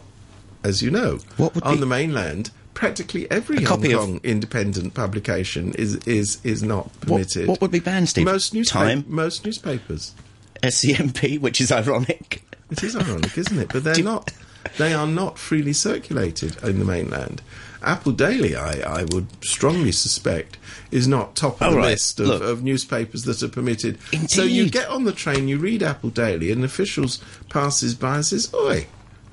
as 0.63 0.81
you 0.81 0.91
know, 0.91 1.19
What 1.37 1.61
on 1.63 1.75
be- 1.75 1.79
the 1.81 1.85
mainland, 1.85 2.51
practically 2.73 3.29
every 3.31 3.57
Hong 3.57 3.65
copy 3.65 3.91
of- 3.93 3.99
Kong 3.99 4.19
independent 4.23 4.93
publication 4.93 5.73
is, 5.73 5.95
is, 6.05 6.39
is 6.43 6.61
not 6.63 6.89
permitted. 7.01 7.47
what 7.47 7.61
would 7.61 7.71
be 7.71 7.79
banned, 7.79 8.09
Steve? 8.09 8.25
Most, 8.25 8.53
newspa- 8.53 8.69
Time? 8.69 9.05
most 9.07 9.43
newspapers. 9.45 10.13
SCMP, 10.61 11.39
which 11.41 11.59
is 11.59 11.71
ironic. 11.71 12.43
It 12.71 12.83
is 12.83 12.95
ironic, 12.95 13.37
isn't 13.37 13.59
it? 13.59 13.69
But 13.73 13.83
they're 13.85 14.03
not. 14.03 14.31
They 14.77 14.93
are 14.93 15.05
not 15.07 15.37
freely 15.37 15.73
circulated 15.73 16.55
in 16.63 16.79
the 16.79 16.85
mainland. 16.85 17.41
Apple 17.83 18.11
Daily, 18.11 18.55
I, 18.55 19.01
I 19.01 19.05
would 19.11 19.27
strongly 19.43 19.91
suspect, 19.91 20.57
is 20.91 21.07
not 21.07 21.35
top 21.35 21.61
of 21.61 21.71
the 21.71 21.77
right, 21.77 21.91
list 21.91 22.19
of, 22.19 22.41
of 22.41 22.63
newspapers 22.63 23.23
that 23.23 23.41
are 23.43 23.49
permitted. 23.49 23.99
So 24.27 24.43
you 24.43 24.69
get 24.69 24.87
on 24.89 25.03
the 25.03 25.11
train, 25.11 25.47
you 25.47 25.57
read 25.57 25.83
Apple 25.83 26.09
Daily, 26.09 26.51
and 26.51 26.63
officials 26.63 27.19
passes 27.49 27.95
by 27.95 28.15
and 28.15 28.25
says, 28.25 28.53
"Oi, 28.53 28.87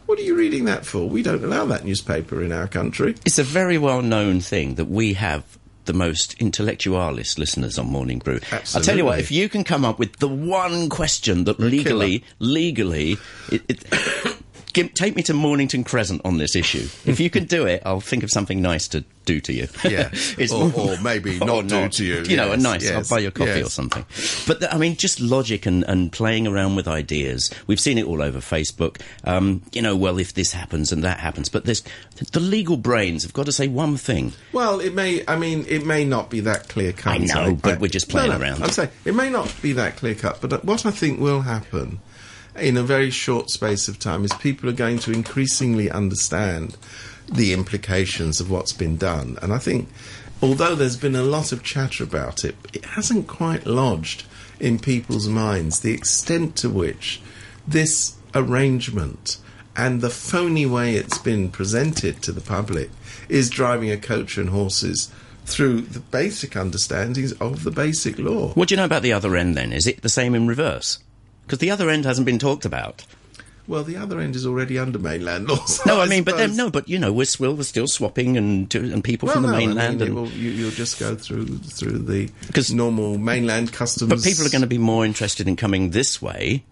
what 0.07 0.19
are 0.19 0.23
you 0.23 0.35
reading 0.35 0.65
that 0.65 0.85
for? 0.85 1.09
We 1.09 1.23
don't 1.23 1.45
allow 1.45 1.65
that 1.67 1.85
newspaper 1.85 2.43
in 2.43 2.53
our 2.53 2.67
country." 2.67 3.15
It's 3.25 3.39
a 3.39 3.45
very 3.45 3.79
well 3.79 4.03
known 4.03 4.41
thing 4.41 4.75
that 4.75 4.87
we 4.87 5.15
have 5.15 5.59
the 5.87 5.93
most 5.93 6.35
intellectualist 6.39 7.39
listeners 7.39 7.79
on 7.79 7.87
Morning 7.87 8.19
Brew. 8.19 8.39
I'll 8.53 8.81
tell 8.81 8.97
you 8.97 9.05
what, 9.05 9.19
if 9.19 9.33
you 9.33 9.49
can 9.49 9.65
come 9.65 9.85
up 9.85 9.99
with 9.99 10.17
the 10.19 10.29
one 10.29 10.89
question 10.89 11.45
that 11.45 11.59
legally, 11.59 12.23
legally, 12.39 13.17
it, 13.51 13.63
it, 13.69 14.40
give, 14.73 14.95
take 14.95 15.17
me 15.17 15.23
to 15.25 15.35
Mornington 15.35 15.85
Crescent 15.85 16.23
on 16.25 16.39
this 16.39 16.57
issue. 16.57 16.89
If 17.05 17.21
you 17.21 17.31
can 17.31 17.45
do 17.45 17.67
it, 17.67 17.83
I'll 17.85 18.01
think 18.01 18.23
of 18.23 18.31
something 18.31 18.61
nice 18.61 18.89
to 18.89 19.05
do 19.25 19.41
to 19.41 19.53
you. 19.53 19.69
Yeah. 19.85 20.11
Or- 20.53 20.73
or 20.75 21.01
maybe 21.01 21.39
not 21.45 21.69
do 21.69 21.89
to 21.89 22.05
you, 22.05 22.23
You 22.23 22.37
know, 22.37 22.53
a 22.53 22.57
nice, 22.57 22.83
yes, 22.83 23.11
I'll 23.11 23.17
buy 23.17 23.21
you 23.23 23.29
a 23.29 23.31
coffee 23.31 23.51
yes. 23.51 23.67
or 23.67 23.71
something. 23.71 24.05
But 24.47 24.61
th- 24.61 24.73
I 24.73 24.79
mean, 24.79 24.97
just 24.97 25.21
logic 25.21 25.67
and, 25.67 25.85
and 25.85 26.11
playing 26.11 26.47
around 26.47 26.77
with 26.77 26.89
ideas. 26.89 27.51
We've 27.67 27.81
seen 27.81 27.99
it 27.99 28.07
all 28.07 28.23
over 28.23 28.39
Facebook. 28.39 29.01
Um, 29.25 29.63
you 29.73 29.83
know, 29.83 29.97
well, 29.97 30.19
if 30.19 30.35
this 30.35 30.53
happens 30.53 30.93
and 30.93 31.05
that 31.05 31.21
happens, 31.21 31.49
but 31.49 31.65
there's 31.67 31.83
the 32.33 32.41
legal 32.41 32.77
brains 32.77 33.23
have 33.23 33.33
got 33.33 33.47
to 33.47 33.53
say 33.53 33.69
one 33.69 33.97
thing. 33.97 34.33
Well, 34.53 34.81
it 34.81 34.95
may. 34.95 35.25
I 35.29 35.37
mean, 35.37 35.65
it 35.69 35.85
may 35.85 36.05
not 36.05 36.31
be 36.31 36.41
that 36.41 36.69
clear 36.69 36.93
cut. 36.93 37.13
I 37.13 37.19
know, 37.19 37.55
but 37.55 37.81
we're 37.81 37.89
just 37.89 38.09
playing 38.09 38.33
around. 38.33 38.63
I'm 38.63 38.71
saying 38.71 38.91
it 39.05 39.15
may 39.15 39.31
not 39.31 39.55
be 39.63 39.73
that 39.75 39.97
clear 39.97 40.15
cut, 40.15 40.41
but 40.41 40.65
what 40.65 40.87
I 40.87 40.91
think 40.91 41.21
will 41.21 41.43
happen 41.43 42.01
in 42.57 42.77
a 42.77 42.83
very 42.83 43.11
short 43.11 43.51
space 43.51 43.89
of 43.89 43.99
time 43.99 44.25
is 44.25 44.33
people 44.35 44.69
are 44.69 44.75
going 44.75 44.99
to 45.01 45.13
increasingly 45.13 45.91
understand 45.91 46.77
the 47.33 47.53
implications 47.53 48.41
of 48.41 48.51
what's 48.51 48.73
been 48.73 48.97
done, 48.97 49.39
and 49.43 49.53
I 49.53 49.59
think. 49.59 49.89
Although 50.43 50.75
there's 50.75 50.97
been 50.97 51.17
a 51.17 51.23
lot 51.23 51.53
of 51.53 51.63
chatter 51.63 52.03
about 52.03 52.45
it, 52.45 52.57
it 52.73 52.85
hasn't 52.85 53.27
quite 53.29 53.67
lodged 53.67 54.25
in 54.59 54.79
people's 54.79 55.29
minds 55.29 55.81
the 55.81 55.93
extent 55.93 56.57
to 56.57 56.71
which 56.71 57.21
this 57.69 58.17
arrangement 58.35 59.39
and 59.77 60.01
the 60.01 60.11
phony 60.11 60.67
way 60.67 60.95
it's 60.95 61.19
been 61.19 61.51
presented 61.51 62.23
to 62.23 62.33
the 62.33 62.41
public 62.41 62.91
is 63.29 63.51
driving 63.51 63.91
a 63.91 63.97
coach 63.97 64.37
and 64.37 64.51
horses 64.51 65.11
through 65.45 65.83
the 65.83 66.01
basic 66.01 66.57
understandings 66.57 67.33
of 67.33 67.65
the 67.65 67.71
basic 67.71 68.19
law. 68.19 68.49
What 68.55 68.69
do 68.69 68.75
you 68.75 68.77
know 68.77 68.85
about 68.85 69.03
the 69.03 69.13
other 69.13 69.37
end 69.37 69.57
then? 69.57 69.73
Is 69.73 69.87
it 69.87 70.03
the 70.03 70.09
same 70.09 70.35
in 70.35 70.47
reverse? 70.47 70.99
Because 71.51 71.59
the 71.59 71.73
other 71.73 71.91
end 71.91 72.05
hasn't 72.05 72.27
been 72.27 72.39
talked 72.39 72.65
about. 72.65 73.05
Well, 73.67 73.83
the 73.83 73.97
other 73.97 74.21
end 74.21 74.37
is 74.37 74.47
already 74.47 74.79
under 74.79 75.01
mainland 75.01 75.49
law. 75.49 75.65
so 75.65 75.83
No, 75.85 76.01
I 76.01 76.07
mean, 76.07 76.23
but 76.23 76.37
then, 76.37 76.51
suppose- 76.51 76.57
no, 76.57 76.71
but 76.71 76.89
you 76.89 76.97
know, 77.01 77.13
we're 77.13 77.25
still, 77.25 77.55
we're 77.57 77.65
still 77.65 77.89
swapping 77.89 78.37
and 78.37 78.73
and 78.73 79.03
people 79.03 79.27
Well, 79.27 79.35
from 79.35 79.43
the 79.43 79.49
no, 79.49 79.55
I 79.55 79.59
mainland, 79.67 79.99
mean, 79.99 80.03
it 80.03 80.07
and, 80.07 80.15
will, 80.15 80.29
you, 80.29 80.51
you'll 80.51 80.71
just 80.71 81.01
go 81.01 81.17
through 81.17 81.47
through 81.59 81.99
the 81.99 82.31
cause, 82.53 82.73
normal 82.73 83.19
mainland 83.19 83.73
customs. 83.73 84.09
but 84.09 84.23
people 84.23 84.47
are 84.47 84.49
going 84.51 84.61
to 84.63 84.69
be 84.69 84.79
more 84.79 85.05
interested 85.05 85.49
in 85.49 85.57
coming 85.57 85.91
this 85.91 86.23
way, 86.23 86.63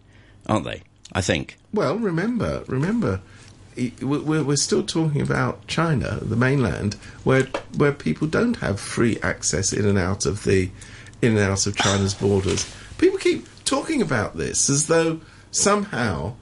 aren't 0.47 0.65
they? 0.65 0.83
I 1.13 1.23
think. 1.23 1.57
Well, 1.75 1.97
remember, 1.97 2.63
remember, 2.69 3.21
we're, 4.01 4.45
we're 4.45 4.57
still 4.57 4.85
talking 4.85 5.21
about 5.23 5.67
China, 5.67 6.19
the 6.23 6.37
mainland, 6.37 6.95
where 7.25 7.45
where 7.77 7.93
people 7.93 8.29
don't 8.29 8.57
have 8.59 8.79
free 8.79 9.19
access 9.25 9.73
in 9.73 9.87
and 9.87 9.99
out 9.99 10.25
of 10.25 10.45
the 10.45 10.71
in 11.21 11.33
and 11.37 11.41
out 11.41 11.67
of 11.67 11.75
China's 11.77 12.15
borders. 12.15 12.73
People 12.99 13.19
keep 13.19 13.47
talking 13.69 14.03
about 14.03 14.37
this 14.37 14.69
as 14.71 14.87
though 14.87 15.21
somehow, 15.51 16.35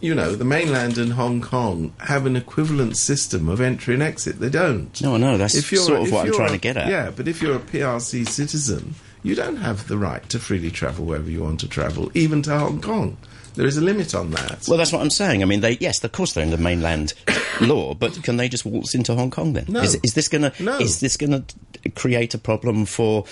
you 0.00 0.14
know, 0.14 0.34
the 0.34 0.44
mainland 0.44 0.98
and 0.98 1.12
Hong 1.14 1.40
Kong 1.40 1.92
have 2.00 2.26
an 2.26 2.36
equivalent 2.36 2.96
system 2.96 3.48
of 3.48 3.60
entry 3.60 3.94
and 3.94 4.02
exit. 4.02 4.38
They 4.40 4.50
don't. 4.50 5.00
No, 5.00 5.14
I 5.14 5.18
know, 5.18 5.38
that's 5.38 5.54
sort 5.66 6.00
of 6.00 6.06
if 6.08 6.12
what 6.12 6.26
I'm 6.26 6.32
trying 6.32 6.50
a- 6.50 6.52
to 6.52 6.58
get 6.58 6.76
at. 6.76 6.88
Yeah, 6.88 7.10
but 7.14 7.28
if 7.28 7.40
you're 7.40 7.56
a 7.56 7.60
PRC 7.60 8.28
citizen, 8.28 8.94
you 9.22 9.34
don't 9.34 9.56
have 9.56 9.88
the 9.88 9.96
right 9.96 10.28
to 10.28 10.38
freely 10.38 10.70
travel 10.70 11.06
wherever 11.06 11.30
you 11.30 11.42
want 11.42 11.60
to 11.60 11.68
travel, 11.68 12.10
even 12.14 12.42
to 12.42 12.58
Hong 12.58 12.80
Kong. 12.80 13.16
There 13.54 13.66
is 13.66 13.76
a 13.76 13.80
limit 13.80 14.14
on 14.14 14.30
that. 14.32 14.64
Well, 14.68 14.78
that's 14.78 14.92
what 14.92 15.00
I'm 15.00 15.10
saying. 15.10 15.42
I 15.42 15.46
mean, 15.46 15.60
they 15.60 15.72
yes, 15.80 16.02
of 16.02 16.12
course 16.12 16.32
they're 16.32 16.44
in 16.44 16.50
the 16.50 16.56
mainland 16.58 17.14
law, 17.60 17.94
but 17.94 18.22
can 18.22 18.36
they 18.36 18.48
just 18.48 18.64
waltz 18.64 18.94
into 18.94 19.14
Hong 19.14 19.30
Kong 19.30 19.52
then? 19.52 19.66
No. 19.68 19.80
Is, 19.80 19.94
is 20.02 20.14
this 20.14 20.28
going 20.28 20.50
to 20.50 20.62
No. 20.62 20.78
is 20.78 21.00
this 21.00 21.16
going 21.16 21.30
to 21.44 21.90
create 21.90 22.34
a 22.34 22.38
problem 22.38 22.84
for 22.86 23.24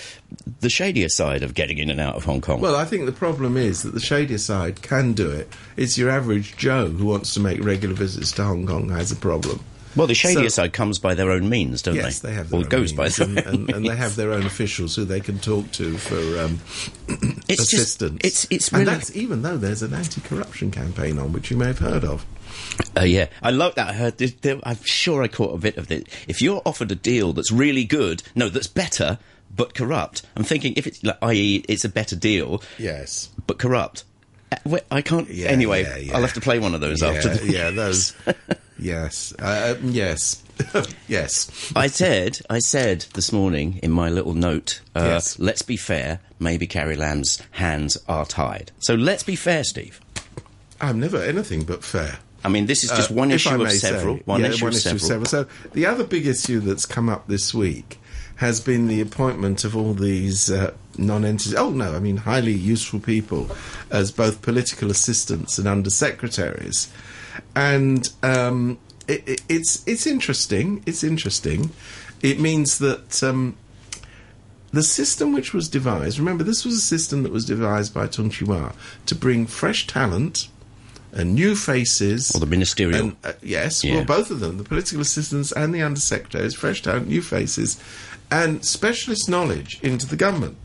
the 0.61 0.69
shadier 0.69 1.09
side 1.09 1.43
of 1.43 1.53
getting 1.53 1.77
in 1.77 1.89
and 1.89 1.99
out 1.99 2.15
of 2.15 2.23
Hong 2.25 2.41
Kong? 2.41 2.61
Well, 2.61 2.75
I 2.75 2.85
think 2.85 3.05
the 3.05 3.11
problem 3.11 3.57
is 3.57 3.83
that 3.83 3.93
the 3.93 3.99
shadier 3.99 4.37
side 4.37 4.81
can 4.81 5.13
do 5.13 5.29
it. 5.29 5.49
It's 5.75 5.97
your 5.97 6.09
average 6.09 6.55
Joe 6.57 6.87
who 6.87 7.05
wants 7.05 7.33
to 7.33 7.39
make 7.39 7.63
regular 7.63 7.95
visits 7.95 8.31
to 8.33 8.43
Hong 8.43 8.65
Kong 8.65 8.89
has 8.89 9.11
a 9.11 9.15
problem. 9.15 9.59
Well, 9.95 10.07
the 10.07 10.13
shadier 10.15 10.49
So- 10.49 10.63
side 10.63 10.73
comes 10.73 10.99
by 10.99 11.13
their 11.13 11.31
own 11.31 11.49
means, 11.49 11.81
don't 11.81 11.95
Yes, 11.95 12.19
they? 12.19 12.29
they 12.29 12.35
have 12.35 12.49
their 12.49 12.61
Or 12.61 12.63
goes 12.63 12.93
by 12.93 13.09
their 13.09 13.27
and, 13.27 13.37
and, 13.39 13.69
and 13.69 13.85
they 13.85 13.95
have 13.95 14.15
their 14.15 14.31
own 14.33 14.45
officials 14.45 14.95
who 14.95 15.05
they 15.05 15.19
can 15.19 15.39
talk 15.39 15.71
to 15.73 15.97
for 15.97 16.39
um, 16.43 16.59
It's 17.47 17.69
just- 17.69 17.73
assistance. 18.01 18.19
it's 18.23 18.47
it's 18.49 18.71
and 18.71 18.87
that's 18.87 19.15
even 19.15 19.41
though 19.41 19.57
there's 19.57 19.81
an 19.83 19.93
anti-corruption 19.93 20.71
campaign 20.71 21.19
on, 21.19 21.31
which 21.33 21.51
you 21.51 21.57
may 21.57 21.67
have 21.67 21.79
heard 21.79 22.03
of. 22.03 22.25
Uh, 22.97 23.01
yeah, 23.01 23.27
I 23.41 23.49
love 23.51 23.75
that. 23.75 23.89
I 23.89 23.93
heard. 23.93 24.17
This, 24.17 24.31
there, 24.41 24.59
I'm 24.63 24.81
sure 24.83 25.23
I 25.23 25.27
caught 25.27 25.53
a 25.53 25.57
bit 25.57 25.77
of 25.77 25.91
it. 25.91 26.07
If 26.27 26.41
you're 26.41 26.61
offered 26.65 26.91
a 26.91 26.95
deal 26.95 27.33
that's 27.33 27.51
really 27.51 27.83
good, 27.83 28.23
no, 28.35 28.49
that's 28.49 28.67
better 28.67 29.17
but 29.55 29.73
corrupt. 29.75 30.23
I'm 30.35 30.43
thinking 30.43 30.73
if 30.77 30.87
it's, 30.87 31.03
like, 31.03 31.17
i.e., 31.21 31.63
it's 31.69 31.85
a 31.85 31.89
better 31.89 32.15
deal 32.15 32.63
Yes. 32.79 33.29
but 33.45 33.59
corrupt. 33.59 34.03
Uh, 34.51 34.77
I 34.91 35.01
can't. 35.01 35.29
Yeah, 35.29 35.47
anyway, 35.49 35.83
yeah, 35.83 35.97
yeah. 35.97 36.15
I'll 36.15 36.21
have 36.21 36.33
to 36.33 36.41
play 36.41 36.57
one 36.59 36.73
of 36.75 36.81
those 36.81 37.01
yeah, 37.01 37.09
after. 37.09 37.45
Yeah, 37.45 37.69
those. 37.71 38.15
yes, 38.83 39.33
uh, 39.39 39.75
yes. 39.83 40.43
yes. 41.07 41.71
I 41.75 41.87
said, 41.87 42.39
I 42.49 42.59
said 42.59 43.05
this 43.15 43.31
morning 43.31 43.79
in 43.81 43.91
my 43.91 44.09
little 44.09 44.33
note, 44.33 44.81
uh, 44.95 45.03
Yes. 45.03 45.39
let's 45.39 45.61
be 45.63 45.77
fair, 45.77 46.19
maybe 46.39 46.67
Carrie 46.67 46.95
Lam's 46.95 47.41
hands 47.51 47.97
are 48.07 48.25
tied. 48.25 48.71
So 48.79 48.93
let's 48.95 49.23
be 49.23 49.35
fair, 49.35 49.63
Steve. 49.63 49.99
I'm 50.79 50.99
never 50.99 51.17
anything 51.17 51.63
but 51.63 51.83
fair. 51.83 52.19
I 52.45 52.49
mean, 52.49 52.65
this 52.65 52.83
is 52.83 52.89
just 52.91 53.09
Uh, 53.09 53.15
one 53.15 53.31
issue 53.31 53.61
of 53.61 53.71
several. 53.71 54.17
say. 54.17 54.23
One, 54.25 54.41
Yeah, 54.41 54.49
issue, 54.49 54.67
of 54.67 54.75
several. 54.75 55.25
So 55.25 55.45
the 55.73 55.85
other 55.85 56.03
big 56.03 56.27
issue 56.27 56.59
that's 56.59 56.85
come 56.85 57.07
up 57.09 57.27
this 57.27 57.53
week 57.53 57.99
has 58.37 58.59
been 58.59 58.87
the 58.87 58.99
appointment 58.99 59.63
of 59.63 59.77
all 59.77 59.93
these 59.93 60.51
uh, 60.51 60.71
non-entities. 60.97 61.55
Oh 61.55 61.69
no, 61.69 61.95
I 61.95 61.99
mean 61.99 62.17
highly 62.17 62.51
useful 62.51 62.99
people 62.99 63.49
as 63.89 64.11
both 64.11 64.41
political 64.41 64.91
assistants 64.91 65.57
and 65.57 65.67
undersecretaries, 65.67 66.87
and 67.55 68.09
um, 68.23 68.77
it, 69.07 69.27
it, 69.27 69.41
it's 69.49 69.83
it's 69.87 70.07
interesting. 70.07 70.83
It's 70.85 71.03
interesting. 71.03 71.71
It 72.21 72.39
means 72.39 72.79
that. 72.79 73.23
Um, 73.23 73.57
the 74.71 74.81
system 74.81 75.33
which 75.33 75.53
was 75.53 75.69
devised, 75.69 76.17
remember, 76.17 76.43
this 76.43 76.65
was 76.65 76.73
a 76.73 76.81
system 76.81 77.21
that 77.21 77.31
was 77.31 77.45
devised 77.45 77.93
by 77.93 78.07
Tung 78.07 78.31
Chee-hwa 78.31 78.73
to 79.05 79.13
bring 79.13 79.45
fresh 79.45 79.85
talent 79.85 80.47
and 81.11 81.35
new 81.35 81.55
faces. 81.55 82.31
Or 82.35 82.39
the 82.39 82.47
ministerial. 82.47 82.99
And, 82.99 83.15
uh, 83.23 83.33
yes, 83.43 83.83
Yeah. 83.83 83.97
well, 83.97 84.05
both 84.05 84.31
of 84.31 84.39
them, 84.39 84.57
the 84.57 84.63
political 84.63 84.99
assistants 85.01 85.51
and 85.51 85.75
the 85.75 85.79
undersecretaries, 85.79 86.55
fresh 86.55 86.81
talent, 86.81 87.07
new 87.07 87.21
faces, 87.21 87.77
and 88.31 88.65
specialist 88.65 89.29
knowledge 89.29 89.79
into 89.83 90.07
the 90.07 90.15
government. 90.15 90.57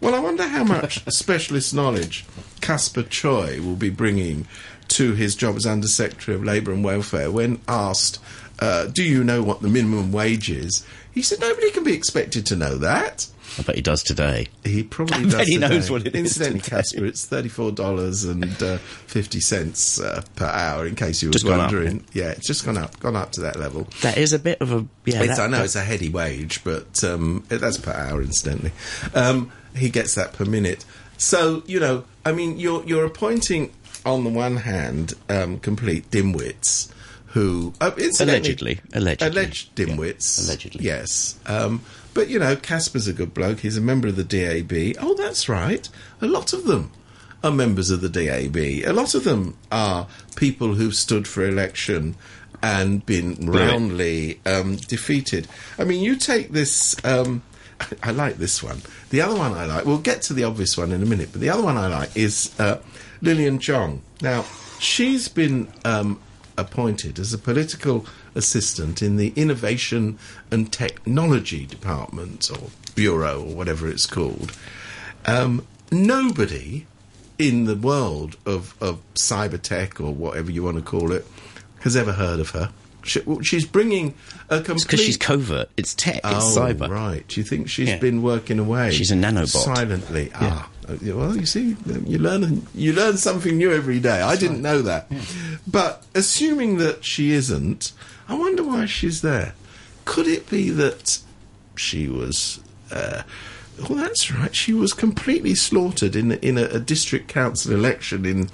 Well, 0.00 0.14
I 0.14 0.18
wonder 0.18 0.48
how 0.48 0.64
much 0.64 1.04
specialist 1.08 1.74
knowledge 1.74 2.24
Caspar 2.62 3.02
Tsui 3.02 3.60
will 3.60 3.76
be 3.76 3.90
bringing 3.90 4.46
to 4.92 5.12
his 5.14 5.34
job 5.34 5.56
as 5.56 5.66
Under 5.66 5.86
Secretary 5.88 6.34
of 6.36 6.44
Labour 6.44 6.72
and 6.72 6.84
Welfare 6.84 7.30
when 7.30 7.60
asked, 7.68 8.18
uh, 8.60 8.86
Do 8.86 9.02
you 9.02 9.24
know 9.24 9.42
what 9.42 9.60
the 9.62 9.68
minimum 9.68 10.12
wage 10.12 10.50
is? 10.50 10.84
He 11.12 11.22
said, 11.22 11.40
Nobody 11.40 11.70
can 11.70 11.84
be 11.84 11.92
expected 11.94 12.46
to 12.46 12.56
know 12.56 12.76
that. 12.78 13.26
I 13.58 13.62
bet 13.62 13.74
he 13.74 13.82
does 13.82 14.02
today. 14.02 14.48
He 14.64 14.82
probably 14.82 15.24
does. 15.28 15.46
he 15.46 15.54
today. 15.56 15.68
knows 15.68 15.90
what 15.90 16.06
it 16.06 16.14
is 16.14 16.20
Incidentally. 16.38 16.60
Caspar, 16.60 17.04
it's 17.04 17.26
thirty-four 17.26 17.72
dollars 17.72 18.24
and 18.24 18.62
uh, 18.62 18.78
fifty 18.78 19.40
cents 19.40 20.00
uh, 20.00 20.22
per 20.36 20.46
hour. 20.46 20.86
In 20.86 20.94
case 20.94 21.22
you 21.22 21.28
were 21.28 21.34
gone 21.44 21.60
up, 21.60 21.72
wondering, 21.72 22.02
yeah, 22.14 22.30
it's 22.30 22.46
just 22.46 22.64
gone 22.64 22.78
up, 22.78 22.98
gone 22.98 23.14
up 23.14 23.32
to 23.32 23.42
that 23.42 23.56
level. 23.58 23.86
That 24.00 24.16
is 24.16 24.32
a 24.32 24.38
bit 24.38 24.62
of 24.62 24.72
a 24.72 24.86
yeah. 25.04 25.22
It's, 25.22 25.36
that- 25.36 25.40
I 25.40 25.46
know 25.48 25.62
it's 25.62 25.76
a 25.76 25.82
heady 25.82 26.08
wage, 26.08 26.64
but 26.64 27.04
um, 27.04 27.44
that's 27.48 27.76
per 27.76 27.92
hour, 27.92 28.22
incidentally. 28.22 28.72
Um, 29.14 29.52
he 29.76 29.90
gets 29.90 30.14
that 30.14 30.32
per 30.32 30.46
minute. 30.46 30.86
So 31.18 31.62
you 31.66 31.78
know, 31.78 32.04
I 32.24 32.32
mean, 32.32 32.58
you're 32.58 32.82
you're 32.86 33.04
appointing 33.04 33.70
on 34.04 34.24
the 34.24 34.30
one 34.30 34.56
hand 34.56 35.14
um, 35.28 35.58
complete 35.58 36.10
dimwits 36.10 36.90
who 37.28 37.72
uh, 37.80 37.90
Allegedly. 38.20 38.80
Allegedly. 38.92 39.26
alleged 39.26 39.74
dimwits, 39.74 40.38
Yeah. 40.38 40.46
Allegedly. 40.50 40.84
yes. 40.84 41.38
Um, 41.46 41.82
but 42.14 42.28
you 42.28 42.38
know, 42.38 42.56
Caspar's 42.56 43.08
a 43.08 43.12
good 43.14 43.32
bloke. 43.32 43.60
He's 43.60 43.76
a 43.78 43.80
member 43.80 44.08
of 44.08 44.16
the 44.16 44.24
DAB. 44.24 44.96
Oh, 45.00 45.14
that's 45.14 45.48
right. 45.48 45.88
A 46.20 46.26
lot 46.26 46.52
of 46.52 46.64
them 46.66 46.90
are 47.42 47.50
members 47.50 47.90
of 47.90 48.02
the 48.02 48.08
DAB. 48.10 48.56
A 48.86 48.92
lot 48.92 49.14
of 49.14 49.24
them 49.24 49.56
are 49.72 50.06
people 50.36 50.74
who've 50.74 50.94
stood 50.94 51.26
for 51.26 51.46
election 51.46 52.14
and 52.62 53.04
been 53.06 53.34
roundly 53.50 54.40
um, 54.46 54.76
defeated. 54.76 55.48
I 55.78 55.84
mean, 55.84 56.02
you 56.04 56.16
take 56.16 56.50
this. 56.52 56.94
Um, 57.04 57.42
I 58.02 58.10
like 58.10 58.36
this 58.36 58.62
one. 58.62 58.82
The 59.08 59.22
other 59.22 59.36
one 59.36 59.52
I 59.54 59.64
like. 59.64 59.86
We'll 59.86 59.98
get 59.98 60.20
to 60.22 60.34
the 60.34 60.44
obvious 60.44 60.76
one 60.76 60.92
in 60.92 61.02
a 61.02 61.06
minute, 61.06 61.30
but 61.32 61.40
the 61.40 61.48
other 61.48 61.62
one 61.62 61.76
I 61.78 61.86
like 61.88 62.14
is 62.14 62.54
uh, 62.60 62.78
Lillian 63.22 63.58
Chong. 63.58 64.02
Now, 64.20 64.44
she's 64.78 65.28
been 65.28 65.68
um, 65.84 66.20
appointed 66.58 67.18
as 67.18 67.32
a 67.32 67.38
political 67.38 68.04
assistant 68.34 69.00
in 69.02 69.16
the 69.16 69.32
Innovation 69.36 70.18
and 70.50 70.70
Technology 70.72 71.64
Department 71.64 72.50
or 72.50 72.68
Bureau 72.94 73.40
or 73.40 73.54
whatever 73.54 73.88
it's 73.88 74.06
called. 74.06 74.52
Um, 75.24 75.66
nobody 75.90 76.86
in 77.38 77.64
the 77.64 77.76
world 77.76 78.36
of, 78.44 78.74
of 78.82 79.00
cyber 79.14 79.60
tech 79.60 80.00
or 80.00 80.12
whatever 80.12 80.50
you 80.50 80.62
want 80.62 80.76
to 80.76 80.82
call 80.82 81.12
it 81.12 81.26
has 81.80 81.96
ever 81.96 82.12
heard 82.12 82.40
of 82.40 82.50
her. 82.50 82.72
She, 83.04 83.20
she's 83.42 83.64
bringing 83.66 84.14
a 84.48 84.60
complete. 84.60 84.82
because 84.86 85.00
she's 85.04 85.16
covert. 85.16 85.68
It's 85.76 85.92
tech. 85.94 86.16
It's 86.24 86.56
Oh, 86.56 86.56
cyber. 86.60 86.88
right. 86.88 87.26
Do 87.26 87.40
you 87.40 87.44
think 87.44 87.68
she's 87.68 87.88
Yeah. 87.88 87.98
been 87.98 88.22
working 88.22 88.60
away? 88.60 88.92
She's 88.92 89.10
a 89.10 89.16
nanobot. 89.16 89.48
silently. 89.48 90.30
Ah, 90.36 90.40
yeah, 90.40 90.81
well, 90.88 91.36
you 91.36 91.46
see, 91.46 91.76
you 92.06 92.18
learn 92.18 92.66
you 92.74 92.92
learn 92.92 93.16
something 93.16 93.56
new 93.56 93.72
every 93.72 94.00
day. 94.00 94.20
I 94.20 94.36
didn't 94.36 94.60
know 94.62 94.82
that. 94.82 95.10
But 95.66 96.04
assuming 96.14 96.76
that 96.78 97.04
she 97.04 97.30
isn't, 97.32 97.92
I 98.28 98.34
wonder 98.34 98.64
why 98.64 98.86
she's 98.86 99.22
there. 99.22 99.54
Could 100.04 100.26
it 100.26 100.50
be 100.50 100.70
that 100.70 101.20
she 101.76 102.08
was? 102.08 102.58
Uh, 102.90 103.22
well, 103.88 103.98
that's 103.98 104.30
right. 104.30 104.54
She 104.54 104.74
was 104.74 104.92
completely 104.92 105.54
slaughtered 105.54 106.14
in 106.16 106.32
in 106.32 106.58
a, 106.58 106.64
a 106.64 106.80
district 106.80 107.28
council 107.28 107.72
election 107.72 108.26
in 108.26 108.50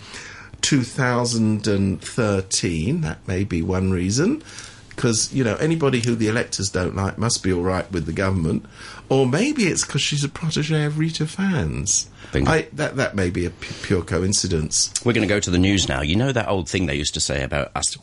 2013. 0.60 3.00
That 3.00 3.26
may 3.26 3.42
be 3.44 3.62
one 3.62 3.90
reason. 3.90 4.42
Because, 4.98 5.32
you 5.32 5.44
know, 5.44 5.54
anybody 5.54 6.00
who 6.00 6.16
the 6.16 6.26
electors 6.26 6.70
don't 6.70 6.96
like 6.96 7.18
must 7.18 7.44
be 7.44 7.52
all 7.52 7.62
right 7.62 7.88
with 7.92 8.06
the 8.06 8.12
government. 8.12 8.66
Or 9.08 9.28
maybe 9.28 9.68
it's 9.68 9.86
because 9.86 10.02
she's 10.02 10.24
a 10.24 10.28
protege 10.28 10.86
of 10.86 10.98
Rita 10.98 11.24
Fans. 11.24 12.10
I, 12.34 12.66
that, 12.72 12.96
that 12.96 13.14
may 13.14 13.30
be 13.30 13.46
a 13.46 13.50
pure 13.50 14.02
coincidence. 14.02 14.92
We're 15.04 15.12
going 15.12 15.26
to 15.26 15.32
go 15.32 15.38
to 15.38 15.50
the 15.50 15.58
news 15.58 15.88
now. 15.88 16.02
You 16.02 16.16
know 16.16 16.32
that 16.32 16.48
old 16.48 16.68
thing 16.68 16.86
they 16.86 16.96
used 16.96 17.14
to 17.14 17.20
say 17.20 17.44
about 17.44 17.70
us 17.76 17.96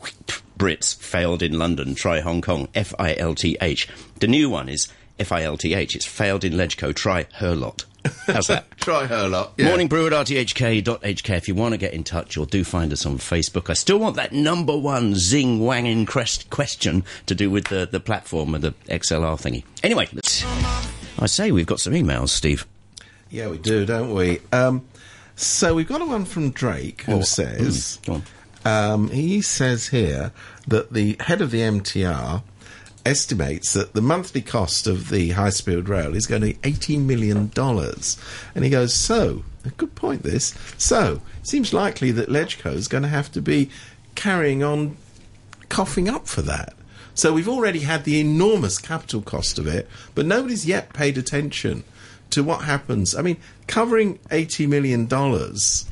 Brits 0.58 0.96
failed 0.96 1.42
in 1.42 1.58
London, 1.58 1.94
try 1.94 2.20
Hong 2.20 2.40
Kong, 2.40 2.66
F 2.74 2.94
I 2.98 3.14
L 3.16 3.34
T 3.34 3.58
H. 3.60 3.88
The 4.20 4.26
new 4.26 4.48
one 4.48 4.70
is 4.70 4.88
F 5.18 5.32
I 5.32 5.42
L 5.42 5.58
T 5.58 5.74
H. 5.74 5.94
It's 5.94 6.06
failed 6.06 6.44
in 6.44 6.54
Legco, 6.54 6.94
try 6.94 7.26
her 7.34 7.54
lot. 7.54 7.84
How's 8.26 8.46
that? 8.48 8.70
Try 8.78 9.06
her 9.06 9.28
lot. 9.28 9.52
yeah. 9.56 9.66
Morning 9.68 9.88
brew 9.88 10.06
at 10.06 10.12
rthk.hk 10.12 11.30
if 11.36 11.48
you 11.48 11.54
want 11.54 11.72
to 11.72 11.78
get 11.78 11.92
in 11.92 12.04
touch 12.04 12.36
or 12.36 12.46
do 12.46 12.64
find 12.64 12.92
us 12.92 13.04
on 13.06 13.18
Facebook. 13.18 13.70
I 13.70 13.74
still 13.74 13.98
want 13.98 14.16
that 14.16 14.32
number 14.32 14.76
one 14.76 15.14
zing 15.14 15.60
wanging 15.60 16.06
crest 16.06 16.50
question 16.50 17.04
to 17.26 17.34
do 17.34 17.50
with 17.50 17.66
the, 17.66 17.88
the 17.90 18.00
platform 18.00 18.54
of 18.54 18.60
the 18.62 18.72
XLR 18.88 19.36
thingy. 19.40 19.64
Anyway, 19.82 20.08
let's, 20.12 20.44
I 21.18 21.26
say 21.26 21.50
we've 21.50 21.66
got 21.66 21.80
some 21.80 21.92
emails, 21.94 22.28
Steve. 22.30 22.66
Yeah, 23.30 23.48
we 23.48 23.58
do, 23.58 23.84
don't 23.84 24.14
we? 24.14 24.40
Um, 24.52 24.86
so 25.34 25.74
we've 25.74 25.88
got 25.88 26.00
a 26.00 26.06
one 26.06 26.24
from 26.24 26.50
Drake 26.50 27.02
who 27.02 27.14
Oh, 27.14 27.20
says, 27.22 27.98
mm, 28.02 28.06
go 28.06 28.12
on. 28.14 28.92
um, 28.92 29.08
he 29.10 29.40
says 29.42 29.88
here 29.88 30.32
that 30.68 30.92
the 30.92 31.16
head 31.20 31.40
of 31.40 31.50
the 31.50 31.60
MTR 31.60 32.42
estimates 33.06 33.72
that 33.72 33.94
the 33.94 34.02
monthly 34.02 34.42
cost 34.42 34.86
of 34.86 35.10
the 35.10 35.30
high 35.30 35.50
speed 35.50 35.88
rail 35.88 36.14
is 36.14 36.26
going 36.26 36.42
to 36.42 36.48
be 36.48 36.54
$80 36.54 37.00
million. 37.00 37.50
And 38.54 38.64
he 38.64 38.70
goes, 38.70 38.92
so, 38.92 39.44
a 39.64 39.70
good 39.70 39.94
point 39.94 40.22
this. 40.22 40.54
So, 40.76 41.22
it 41.40 41.48
seems 41.48 41.72
likely 41.72 42.10
that 42.12 42.28
Legco 42.28 42.72
is 42.72 42.88
going 42.88 43.02
to 43.02 43.08
have 43.08 43.30
to 43.32 43.40
be 43.40 43.70
carrying 44.14 44.62
on 44.62 44.96
coughing 45.68 46.08
up 46.08 46.26
for 46.26 46.42
that. 46.42 46.74
So 47.14 47.32
we've 47.32 47.48
already 47.48 47.80
had 47.80 48.04
the 48.04 48.20
enormous 48.20 48.78
capital 48.78 49.22
cost 49.22 49.58
of 49.58 49.66
it, 49.66 49.88
but 50.14 50.26
nobody's 50.26 50.66
yet 50.66 50.92
paid 50.92 51.16
attention 51.16 51.82
to 52.28 52.44
what 52.44 52.64
happens. 52.64 53.14
I 53.14 53.22
mean, 53.22 53.38
covering 53.66 54.18
eighty 54.30 54.66
million 54.66 55.06
dollars. 55.06 55.86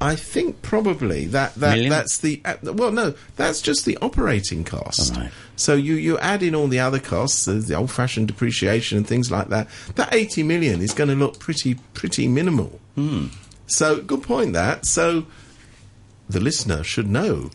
I 0.00 0.14
think 0.14 0.60
probably 0.62 1.26
that, 1.26 1.54
that 1.54 1.72
Million? 1.74 1.90
that's 1.90 2.18
the 2.18 2.42
uh, 2.44 2.56
well 2.64 2.92
no 2.92 3.14
that's 3.36 3.62
just 3.62 3.84
the 3.86 3.96
operating 4.02 4.62
cost. 4.62 5.16
Right. 5.16 5.30
So 5.56 5.74
you 5.74 5.94
you 5.94 6.18
add 6.18 6.42
in 6.42 6.54
all 6.54 6.68
the 6.68 6.80
other 6.80 6.98
costs, 6.98 7.46
the 7.46 7.74
old 7.74 7.90
fashioned 7.90 8.28
depreciation 8.28 8.98
and 8.98 9.06
things 9.06 9.30
like 9.30 9.48
that. 9.48 9.68
That 9.94 10.14
eighty 10.14 10.42
million 10.42 10.82
is 10.82 10.92
going 10.92 11.08
to 11.08 11.16
look 11.16 11.38
pretty 11.38 11.76
pretty 11.94 12.28
minimal. 12.28 12.78
So 13.66 14.00
good 14.00 14.22
point 14.22 14.52
that. 14.52 14.86
So 14.86 15.26
the 16.28 16.40
listener 16.40 16.82
should 16.84 17.08
know 17.08 17.50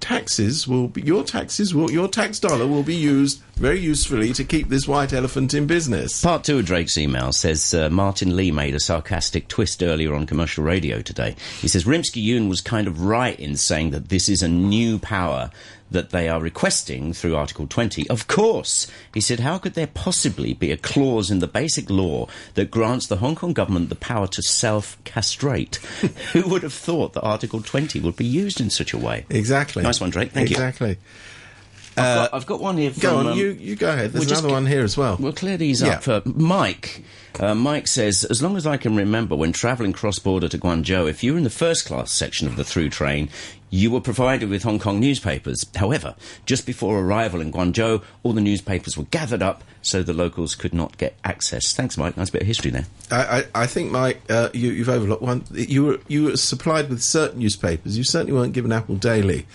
taxes 0.00 0.66
will 0.66 0.88
be 0.88 1.00
your 1.02 1.22
taxes 1.22 1.74
will 1.74 1.90
your 1.90 2.08
tax 2.08 2.40
dollar 2.40 2.66
will 2.66 2.82
be 2.82 2.94
used 2.96 3.40
very 3.62 3.78
usefully 3.78 4.32
to 4.32 4.42
keep 4.42 4.68
this 4.68 4.88
white 4.88 5.12
elephant 5.12 5.54
in 5.54 5.68
business. 5.68 6.20
Part 6.20 6.42
two 6.42 6.58
of 6.58 6.66
Drake's 6.66 6.98
email 6.98 7.30
says 7.30 7.72
uh, 7.72 7.88
Martin 7.90 8.34
Lee 8.34 8.50
made 8.50 8.74
a 8.74 8.80
sarcastic 8.80 9.46
twist 9.46 9.84
earlier 9.84 10.14
on 10.14 10.26
commercial 10.26 10.64
radio 10.64 11.00
today. 11.00 11.36
He 11.60 11.68
says 11.68 11.84
Rimsky 11.84 12.20
Yuen 12.20 12.48
was 12.48 12.60
kind 12.60 12.88
of 12.88 13.02
right 13.02 13.38
in 13.38 13.56
saying 13.56 13.92
that 13.92 14.08
this 14.08 14.28
is 14.28 14.42
a 14.42 14.48
new 14.48 14.98
power 14.98 15.52
that 15.92 16.10
they 16.10 16.28
are 16.28 16.40
requesting 16.40 17.12
through 17.12 17.36
Article 17.36 17.68
20. 17.68 18.10
Of 18.10 18.26
course, 18.26 18.88
he 19.14 19.20
said, 19.20 19.38
how 19.38 19.58
could 19.58 19.74
there 19.74 19.86
possibly 19.86 20.54
be 20.54 20.72
a 20.72 20.76
clause 20.76 21.30
in 21.30 21.38
the 21.38 21.46
basic 21.46 21.88
law 21.88 22.26
that 22.54 22.68
grants 22.68 23.06
the 23.06 23.18
Hong 23.18 23.36
Kong 23.36 23.52
government 23.52 23.90
the 23.90 23.94
power 23.94 24.26
to 24.26 24.42
self 24.42 24.98
castrate? 25.04 25.76
Who 26.32 26.48
would 26.48 26.64
have 26.64 26.72
thought 26.72 27.12
that 27.12 27.22
Article 27.22 27.62
20 27.62 28.00
would 28.00 28.16
be 28.16 28.24
used 28.24 28.60
in 28.60 28.70
such 28.70 28.92
a 28.92 28.98
way? 28.98 29.24
Exactly. 29.30 29.84
Nice 29.84 30.00
one, 30.00 30.10
Drake. 30.10 30.32
Thank 30.32 30.50
you. 30.50 30.56
exactly. 30.56 30.98
I've, 31.96 32.16
got, 32.30 32.34
I've 32.34 32.46
got 32.46 32.60
one 32.60 32.76
here. 32.76 32.90
From, 32.90 33.00
Go 33.02 33.16
on, 33.18 33.26
um, 33.28 33.38
you, 33.38 33.48
you 33.60 33.76
go 33.76 33.90
ahead. 33.92 34.12
There's 34.12 34.26
we'll 34.26 34.38
another 34.38 34.52
one 34.54 34.66
here 34.66 34.82
as 34.82 34.96
well. 34.96 35.16
We'll 35.20 35.32
clear 35.32 35.56
these 35.56 35.82
Yeah. 35.82 35.94
up. 36.04 36.08
Uh, 36.08 36.20
Mike. 36.24 37.02
Uh, 37.40 37.54
Mike 37.54 37.86
says, 37.86 38.24
as 38.24 38.42
long 38.42 38.56
as 38.56 38.66
I 38.66 38.76
can 38.76 38.94
remember, 38.94 39.34
when 39.34 39.52
travelling 39.52 39.92
cross 39.94 40.18
border 40.18 40.48
to 40.48 40.58
Guangzhou, 40.58 41.08
if 41.08 41.22
you 41.24 41.32
were 41.32 41.38
in 41.38 41.44
the 41.44 41.50
first 41.50 41.86
class 41.86 42.12
section 42.12 42.46
of 42.46 42.56
the 42.56 42.64
through 42.64 42.90
train, 42.90 43.30
you 43.70 43.90
were 43.90 44.02
provided 44.02 44.50
with 44.50 44.64
Hong 44.64 44.78
Kong 44.78 45.00
newspapers. 45.00 45.64
However, 45.76 46.14
just 46.44 46.66
before 46.66 47.00
arrival 47.00 47.40
in 47.40 47.50
Guangzhou, 47.50 48.02
all 48.22 48.32
the 48.34 48.42
newspapers 48.42 48.98
were 48.98 49.04
gathered 49.04 49.42
up 49.42 49.64
so 49.80 50.02
the 50.02 50.12
locals 50.12 50.54
could 50.54 50.74
not 50.74 50.98
get 50.98 51.16
access. 51.24 51.72
Thanks, 51.72 51.96
Mike. 51.96 52.18
Nice 52.18 52.28
bit 52.28 52.42
of 52.42 52.46
history 52.46 52.70
there. 52.70 52.84
I, 53.10 53.38
I, 53.54 53.62
I 53.62 53.66
think, 53.66 53.90
Mike, 53.90 54.20
uh, 54.28 54.50
you, 54.52 54.70
you've 54.70 54.90
overlooked 54.90 55.22
one. 55.22 55.44
You 55.52 55.84
were 55.84 56.00
you 56.08 56.24
were 56.24 56.36
supplied 56.36 56.90
with 56.90 57.02
certain 57.02 57.38
newspapers. 57.40 57.96
You 57.96 58.04
certainly 58.04 58.34
weren't 58.34 58.52
given 58.52 58.72
Apple 58.72 58.96
Daily 58.96 59.46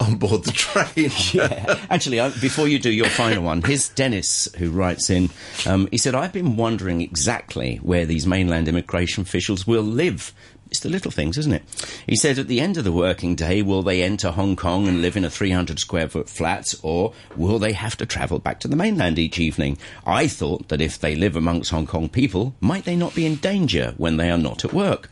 on 0.00 0.16
board 0.16 0.44
the 0.44 0.52
train. 0.52 1.10
Yeah. 1.32 1.78
Actually, 1.90 2.20
I, 2.20 2.30
before 2.30 2.66
you 2.66 2.78
do 2.78 2.90
your 2.90 3.08
final 3.08 3.44
one, 3.44 3.62
here's 3.62 3.88
Dennis 3.90 4.48
who 4.56 4.70
writes 4.70 5.10
in. 5.10 5.30
Um, 5.66 5.88
he 5.90 5.98
said, 5.98 6.14
I've 6.14 6.32
been 6.32 6.56
wondering 6.56 7.00
exactly 7.02 7.76
where 7.76 8.06
these 8.06 8.26
mainland 8.26 8.66
immigration 8.66 9.22
officials 9.22 9.66
will 9.66 9.82
live. 9.82 10.32
It's 10.70 10.80
the 10.80 10.88
little 10.88 11.10
things, 11.10 11.36
isn't 11.36 11.52
it? 11.52 11.62
He 12.06 12.16
said, 12.16 12.38
at 12.38 12.48
the 12.48 12.60
end 12.60 12.76
of 12.76 12.84
the 12.84 12.92
working 12.92 13.34
day, 13.34 13.60
will 13.62 13.82
they 13.82 14.02
enter 14.02 14.30
Hong 14.30 14.56
Kong 14.56 14.88
and 14.88 15.02
live 15.02 15.16
in 15.16 15.24
a 15.24 15.30
300 15.30 15.78
square 15.78 16.08
foot 16.08 16.28
flat, 16.28 16.74
or 16.82 17.12
will 17.36 17.58
they 17.58 17.72
have 17.72 17.96
to 17.98 18.06
travel 18.06 18.38
back 18.38 18.60
to 18.60 18.68
the 18.68 18.76
mainland 18.76 19.18
each 19.18 19.38
evening? 19.38 19.78
I 20.06 20.26
thought 20.26 20.68
that 20.68 20.80
if 20.80 20.98
they 20.98 21.14
live 21.16 21.36
amongst 21.36 21.70
Hong 21.70 21.86
Kong 21.86 22.08
people, 22.08 22.54
might 22.60 22.84
they 22.84 22.96
not 22.96 23.14
be 23.14 23.26
in 23.26 23.36
danger 23.36 23.94
when 23.98 24.16
they 24.16 24.30
are 24.30 24.38
not 24.38 24.64
at 24.64 24.72
work? 24.72 25.10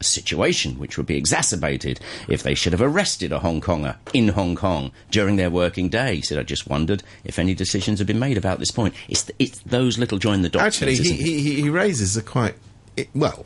A 0.00 0.04
situation 0.04 0.78
which 0.78 0.96
would 0.96 1.06
be 1.06 1.16
exacerbated 1.16 2.00
if 2.28 2.42
they 2.42 2.54
should 2.54 2.72
have 2.72 2.80
arrested 2.82 3.32
a 3.32 3.38
Hong 3.40 3.60
Konger 3.60 3.96
in 4.14 4.28
Hong 4.28 4.56
Kong 4.56 4.90
during 5.10 5.36
their 5.36 5.50
working 5.50 5.88
day. 5.88 6.16
He 6.16 6.22
said, 6.22 6.38
I 6.38 6.42
just 6.42 6.66
wondered 6.66 7.02
if 7.24 7.38
any 7.38 7.54
decisions 7.54 7.98
have 7.98 8.06
been 8.08 8.18
made 8.18 8.38
about 8.38 8.58
this 8.58 8.70
point. 8.70 8.94
It's, 9.08 9.24
th- 9.24 9.36
it's 9.38 9.58
those 9.60 9.98
little 9.98 10.18
join 10.18 10.42
the 10.42 10.48
dots. 10.48 10.64
Actually, 10.64 10.96
he, 10.96 11.12
he, 11.14 11.60
he 11.62 11.70
raises 11.70 12.16
a 12.16 12.22
quite 12.22 12.54
it, 12.96 13.08
well. 13.14 13.44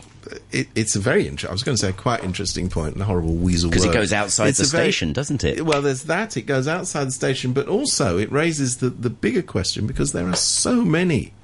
It, 0.51 0.69
it's 0.75 0.97
a 0.97 1.01
very 1.01 1.27
interesting. 1.29 1.51
I 1.51 1.53
was 1.53 1.63
going 1.63 1.77
to 1.77 1.81
say 1.87 1.93
quite 1.93 2.25
interesting 2.25 2.71
point, 2.71 2.95
and 2.95 3.03
a 3.03 3.05
horrible 3.05 3.35
weasel. 3.35 3.71
'Cause 3.71 3.85
it 3.85 3.93
goes 3.93 4.11
outside 4.13 4.49
It's 4.49 4.59
the 4.59 4.65
a 4.65 4.69
very- 4.69 4.85
station, 4.91 5.13
doesn't 5.13 5.45
it? 5.45 5.67
Well, 5.67 5.83
there's 5.83 6.05
that. 6.05 6.39
It 6.39 6.43
goes 6.43 6.67
outside 6.67 7.05
the 7.09 7.13
station, 7.13 7.53
but 7.53 7.69
also 7.69 8.17
it 8.17 8.33
raises 8.33 8.79
the 8.79 8.89
the 8.89 9.11
bigger 9.11 9.43
question 9.43 9.87
because 9.87 10.13
there 10.13 10.27
are 10.27 10.35
so 10.35 10.83
many, 10.83 11.35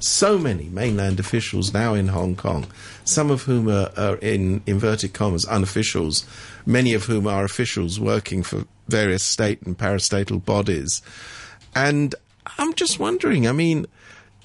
so 0.00 0.38
many 0.38 0.64
mainland 0.64 1.20
officials 1.20 1.72
now 1.72 1.94
in 1.94 2.08
Hong 2.08 2.36
Kong, 2.36 2.66
some 3.04 3.30
of 3.30 3.42
whom 3.42 3.68
are, 3.68 3.90
are 3.96 4.16
in 4.16 4.62
inverted 4.66 5.12
commas 5.12 5.44
unofficials, 5.46 6.24
many 6.66 6.94
of 6.94 7.04
whom 7.04 7.26
are 7.26 7.44
officials 7.44 8.00
working 8.00 8.42
for 8.42 8.64
various 8.88 9.22
state 9.22 9.62
and 9.62 9.78
parastatal 9.78 10.44
bodies, 10.44 11.02
and 11.74 12.14
I'm 12.58 12.74
just 12.74 12.98
wondering. 12.98 13.46
I 13.46 13.52
mean 13.52 13.86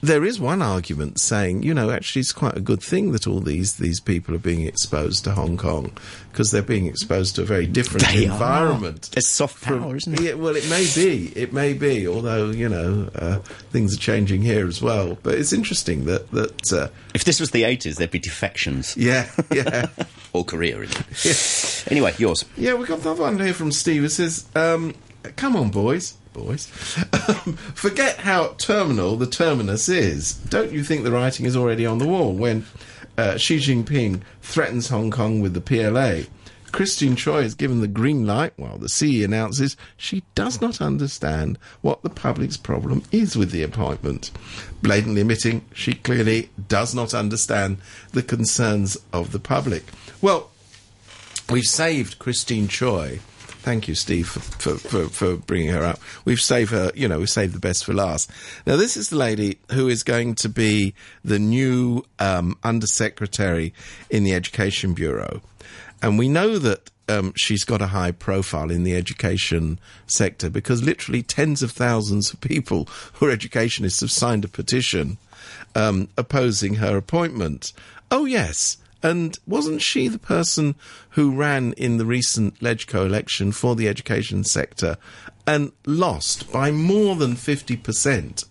there 0.02 0.24
is 0.24 0.40
one 0.40 0.62
argument 0.62 1.20
saying, 1.20 1.64
you 1.64 1.74
know, 1.74 1.90
actually 1.90 2.20
it's 2.20 2.32
quite 2.34 2.56
a 2.56 2.60
good 2.62 2.82
thing 2.84 3.12
that 3.14 3.26
all 3.26 3.40
these 3.40 3.76
these 3.78 4.00
people 4.00 4.36
are 4.36 4.40
being 4.40 4.62
exposed 4.68 5.24
to 5.24 5.32
Hong 5.32 5.58
Kong 5.58 5.92
because 6.32 6.52
they're 6.52 6.62
being 6.62 6.86
exposed 6.86 7.36
to 7.36 7.42
a 7.42 7.46
very 7.46 7.66
different 7.66 8.06
They 8.08 8.28
are. 8.28 8.32
environment. 8.34 9.10
It's 9.18 9.28
soft 9.28 9.58
from- 9.58 9.80
power, 9.82 9.96
isn't 9.96 10.14
it? 10.14 10.22
Yeah, 10.22 10.34
well, 10.34 10.56
it 10.56 10.70
may 10.70 10.86
be, 10.94 11.28
it 11.36 11.54
may 11.54 11.74
be. 11.74 12.08
Although 12.08 12.52
you 12.52 12.70
know, 12.70 13.10
uh, 13.16 13.40
things 13.72 13.96
are 13.96 14.00
changing 14.00 14.42
here 14.44 14.68
as 14.68 14.82
well. 14.82 15.18
But 15.24 15.36
it's 15.36 15.54
interesting 15.54 16.06
that 16.06 16.30
that 16.32 16.72
uh, 16.74 16.90
If 17.16 17.24
this 17.24 17.40
was 17.40 17.52
the 17.52 17.64
80s, 17.64 17.96
there'd 17.96 18.12
be 18.12 18.20
defections. 18.20 18.96
yeah, 18.98 19.30
yeah. 19.52 19.88
Or 20.34 20.44
Korea, 20.44 20.82
isn't 20.82 21.06
it? 21.24 21.92
Anyway, 21.92 22.14
yours. 22.18 22.44
Yeah, 22.58 22.74
we've 22.74 22.90
got 22.90 23.00
another 23.00 23.22
one 23.22 23.40
here 23.40 23.54
from 23.54 23.72
Steve. 23.72 24.04
It 24.04 24.10
says, 24.10 24.46
um, 24.54 24.94
"Come 25.38 25.56
on, 25.56 25.70
boys, 25.70 26.16
boys, 26.36 26.72
um, 27.28 27.54
forget 27.74 28.18
how 28.18 28.50
terminal 28.58 29.16
the 29.16 29.26
terminus 29.26 29.90
is. 29.90 30.34
Don't 30.34 30.72
you 30.72 30.84
think 30.84 31.04
the 31.04 31.12
writing 31.12 31.46
is 31.46 31.56
already 31.56 31.86
on 31.86 31.98
the 31.98 32.08
wall 32.08 32.34
when 32.34 32.66
uh, 33.18 33.38
Xi 33.38 33.58
Jinping 33.58 34.22
threatens 34.42 34.90
Hong 34.90 35.12
Kong 35.12 35.40
with 35.40 35.54
the 35.54 35.62
PLA?" 35.62 36.30
Christine 36.72 37.16
Choi 37.16 37.44
is 37.44 37.56
given 37.56 37.80
the 37.80 37.88
green 37.88 38.28
light 38.28 38.52
while 38.58 38.78
the 38.78 38.90
CE 38.90 39.24
announces 39.24 39.78
she 39.96 40.24
does 40.36 40.60
not 40.60 40.82
understand 40.82 41.58
what 41.82 42.04
the 42.04 42.10
public's 42.10 42.58
problem 42.58 43.02
is 43.14 43.38
with 43.38 43.52
the 43.52 43.64
appointment, 43.64 44.30
blatantly 44.82 45.22
admitting 45.22 45.64
she 45.74 45.94
clearly 45.94 46.50
does 46.68 46.94
not 46.94 47.14
understand 47.14 47.78
the 48.12 48.22
concerns 48.22 48.98
of 49.14 49.32
the 49.32 49.40
public. 49.40 49.86
Well, 50.22 50.50
We've 51.50 51.64
saved 51.64 52.18
Christine 52.18 52.68
Choi. 52.68 53.20
Thank 53.66 53.88
you, 53.88 53.96
Steve, 53.96 54.28
for, 54.28 54.78
for, 54.78 55.10
for, 55.10 55.38
bringing 55.38 55.70
her 55.70 55.84
up. 55.84 56.00
We've 56.24 56.40
saved 56.40 56.70
her, 56.70 56.92
you 56.94 57.08
know, 57.08 57.18
we've 57.18 57.30
saved 57.32 57.56
the 57.56 57.60
best 57.60 57.84
for 57.84 57.96
last. 57.96 58.30
Now, 58.68 58.76
this 58.76 58.96
is 58.96 59.10
the 59.10 59.16
lady 59.16 59.58
who 59.72 59.88
is 59.88 60.04
going 60.04 60.36
to 60.36 60.50
be 60.50 60.94
the 61.24 61.40
new 61.40 62.06
um, 62.20 62.60
Undersecretary 62.64 63.74
in 64.12 64.24
the 64.24 64.36
Education 64.36 64.94
Bureau. 64.94 65.42
And 66.00 66.20
we 66.20 66.30
know 66.30 66.60
that 66.60 66.92
um, 67.10 67.34
she's 67.36 67.64
got 67.64 67.82
a 67.82 67.88
high 67.88 68.12
profile 68.12 68.70
in 68.70 68.84
the 68.84 68.96
education 68.96 69.80
sector 70.06 70.52
because 70.52 70.84
literally 70.84 71.24
tens 71.24 71.64
of 71.64 71.72
thousands 71.72 72.32
of 72.32 72.42
people 72.42 72.88
who 73.14 73.26
are 73.26 73.32
educationists 73.32 74.02
have 74.02 74.12
signed 74.12 74.46
a 74.46 74.48
petition 74.48 75.18
um, 75.74 76.08
opposing 76.20 76.76
her 76.76 76.98
appointment. 76.98 77.74
Oh, 78.12 78.26
yes. 78.26 78.78
And 79.04 79.38
wasn't 79.46 79.82
she 79.82 80.08
the 80.08 80.20
person 80.20 80.76
who 81.12 81.36
ran 81.36 81.74
in 81.74 81.98
the 81.98 82.06
recent 82.06 82.60
LegCo 82.60 83.06
election 83.06 83.52
for 83.52 83.76
the 83.76 83.88
education 83.88 84.44
sector 84.44 84.98
and 85.46 85.72
lost 85.86 86.52
by 86.52 86.72
more 86.72 87.16
than 87.16 87.36
50% 87.36 88.46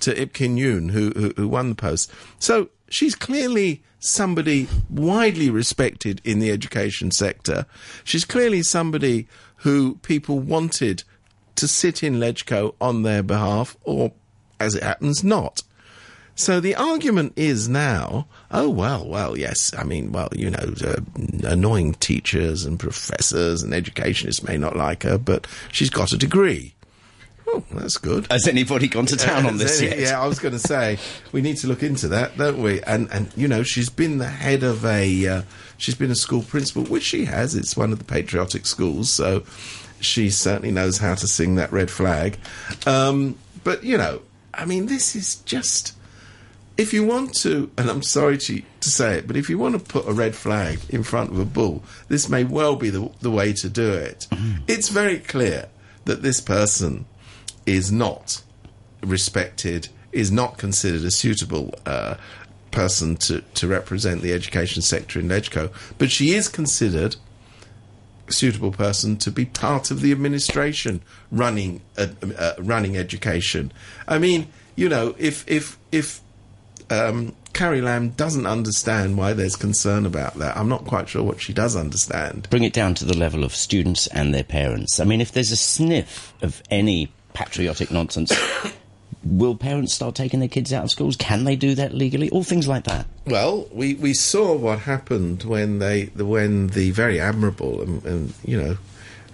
to 0.00 0.20
Ip 0.20 0.32
Kin 0.32 0.56
Yuen, 0.56 0.88
who, 0.90 1.10
who, 1.10 1.32
who 1.36 1.48
won 1.48 1.70
the 1.70 1.74
post? 1.74 2.10
So 2.38 2.70
she's 2.88 3.14
clearly 3.14 3.82
somebody 3.98 4.68
widely 4.90 5.48
respected 5.48 6.20
in 6.24 6.40
the 6.40 6.50
education 6.50 7.10
sector. 7.10 7.66
She's 8.02 8.24
clearly 8.24 8.62
somebody 8.62 9.28
who 9.56 9.96
people 9.96 10.40
wanted 10.40 11.04
to 11.54 11.68
sit 11.68 12.02
in 12.02 12.14
LegCo 12.14 12.74
on 12.80 13.02
their 13.02 13.22
behalf, 13.22 13.76
or 13.84 14.12
as 14.58 14.74
it 14.74 14.82
happens, 14.82 15.22
not. 15.22 15.62
So 16.34 16.60
the 16.60 16.74
argument 16.74 17.34
is 17.36 17.68
now, 17.68 18.26
oh 18.52 18.68
well, 18.68 19.06
well, 19.06 19.36
yes. 19.38 19.72
I 19.76 19.84
mean, 19.84 20.12
well, 20.12 20.28
you 20.34 20.50
know, 20.50 20.74
uh, 20.84 20.96
annoying 21.44 21.94
teachers 21.94 22.64
and 22.64 22.78
professors 22.78 23.62
and 23.62 23.72
educationists 23.74 24.42
may 24.42 24.56
not 24.56 24.76
like 24.76 25.02
her, 25.04 25.18
but 25.18 25.46
she's 25.70 25.90
got 25.90 26.12
a 26.12 26.16
degree. 26.18 26.74
Oh, 27.48 27.62
that's 27.72 27.98
good. 27.98 28.30
Has 28.30 28.46
anybody 28.48 28.88
gone 28.88 29.04
to 29.06 29.16
town 29.16 29.44
on 29.46 29.58
this 29.58 29.80
Uh, 29.82 29.86
yet? 29.86 29.98
Yeah, 29.98 30.22
I 30.22 30.26
was 30.26 30.38
going 30.38 30.52
to 30.52 30.58
say 30.60 30.98
we 31.32 31.42
need 31.42 31.56
to 31.58 31.66
look 31.66 31.82
into 31.82 32.08
that, 32.08 32.38
don't 32.38 32.62
we? 32.62 32.80
And 32.82 33.10
and 33.10 33.30
you 33.36 33.48
know, 33.48 33.62
she's 33.62 33.90
been 33.90 34.18
the 34.18 34.28
head 34.28 34.62
of 34.62 34.84
a, 34.86 35.26
uh, 35.26 35.42
she's 35.76 35.94
been 35.96 36.10
a 36.10 36.14
school 36.14 36.42
principal, 36.42 36.84
which 36.84 37.02
she 37.02 37.24
has. 37.26 37.54
It's 37.54 37.76
one 37.76 37.92
of 37.92 37.98
the 37.98 38.04
patriotic 38.04 38.64
schools, 38.64 39.10
so 39.10 39.42
she 40.00 40.30
certainly 40.30 40.70
knows 40.70 40.98
how 40.98 41.14
to 41.14 41.26
sing 41.26 41.56
that 41.56 41.72
red 41.72 41.90
flag. 41.90 42.38
Um, 42.86 43.36
but 43.64 43.84
you 43.84 43.98
know, 43.98 44.22
I 44.54 44.64
mean, 44.64 44.86
this 44.86 45.14
is 45.16 45.36
just. 45.44 45.94
If 46.76 46.92
you 46.92 47.04
want 47.04 47.34
to, 47.42 47.70
and 47.76 47.90
I'm 47.90 48.02
sorry 48.02 48.38
to, 48.38 48.62
to 48.80 48.90
say 48.90 49.18
it, 49.18 49.26
but 49.26 49.36
if 49.36 49.50
you 49.50 49.58
want 49.58 49.78
to 49.78 49.92
put 49.92 50.08
a 50.08 50.12
red 50.12 50.34
flag 50.34 50.80
in 50.88 51.02
front 51.02 51.30
of 51.30 51.38
a 51.38 51.44
bull, 51.44 51.84
this 52.08 52.28
may 52.28 52.44
well 52.44 52.76
be 52.76 52.90
the, 52.90 53.10
the 53.20 53.30
way 53.30 53.52
to 53.54 53.68
do 53.68 53.92
it. 53.92 54.26
It's 54.66 54.88
very 54.88 55.18
clear 55.18 55.68
that 56.06 56.22
this 56.22 56.40
person 56.40 57.04
is 57.66 57.92
not 57.92 58.42
respected, 59.02 59.88
is 60.12 60.32
not 60.32 60.58
considered 60.58 61.04
a 61.04 61.10
suitable 61.10 61.74
uh, 61.86 62.16
person 62.70 63.16
to, 63.16 63.42
to 63.54 63.68
represent 63.68 64.22
the 64.22 64.32
education 64.32 64.82
sector 64.82 65.20
in 65.20 65.28
LegCo, 65.28 65.70
but 65.98 66.10
she 66.10 66.34
is 66.34 66.48
considered 66.48 67.16
a 68.28 68.32
suitable 68.32 68.72
person 68.72 69.16
to 69.18 69.30
be 69.30 69.44
part 69.44 69.90
of 69.90 70.00
the 70.00 70.10
administration 70.10 71.02
running 71.30 71.82
uh, 71.98 72.06
uh, 72.38 72.54
running 72.58 72.96
education. 72.96 73.72
I 74.08 74.18
mean, 74.18 74.48
you 74.74 74.88
know, 74.88 75.14
if 75.18 75.48
if 75.48 75.78
if 75.92 76.20
um, 76.92 77.34
Carrie 77.52 77.80
Lam 77.80 78.10
doesn't 78.10 78.46
understand 78.46 79.16
why 79.16 79.32
there's 79.32 79.56
concern 79.56 80.06
about 80.06 80.34
that, 80.34 80.56
I'm 80.56 80.68
not 80.68 80.84
quite 80.84 81.08
sure 81.08 81.22
what 81.22 81.40
she 81.40 81.52
does 81.52 81.76
understand. 81.76 82.48
Bring 82.50 82.64
it 82.64 82.72
down 82.72 82.94
to 82.96 83.04
the 83.04 83.16
level 83.16 83.44
of 83.44 83.54
students 83.54 84.06
and 84.08 84.34
their 84.34 84.44
parents. 84.44 85.00
I 85.00 85.04
mean, 85.04 85.20
if 85.20 85.32
there's 85.32 85.50
a 85.50 85.56
sniff 85.56 86.34
of 86.42 86.62
any 86.70 87.12
patriotic 87.34 87.90
nonsense, 87.90 88.32
will 89.24 89.56
parents 89.56 89.92
start 89.92 90.14
taking 90.14 90.40
their 90.40 90.48
kids 90.48 90.72
out 90.72 90.84
of 90.84 90.90
schools? 90.90 91.16
Can 91.16 91.44
they 91.44 91.56
do 91.56 91.74
that 91.74 91.94
legally? 91.94 92.30
All 92.30 92.44
things 92.44 92.68
like 92.68 92.84
that. 92.84 93.06
Well, 93.26 93.68
we, 93.72 93.94
we 93.94 94.14
saw 94.14 94.54
what 94.54 94.80
happened 94.80 95.44
when 95.44 95.78
they 95.78 96.04
the, 96.04 96.26
when 96.26 96.68
the 96.68 96.90
very 96.90 97.20
admirable 97.20 97.82
and, 97.82 98.04
and 98.04 98.34
you 98.44 98.60
know, 98.60 98.76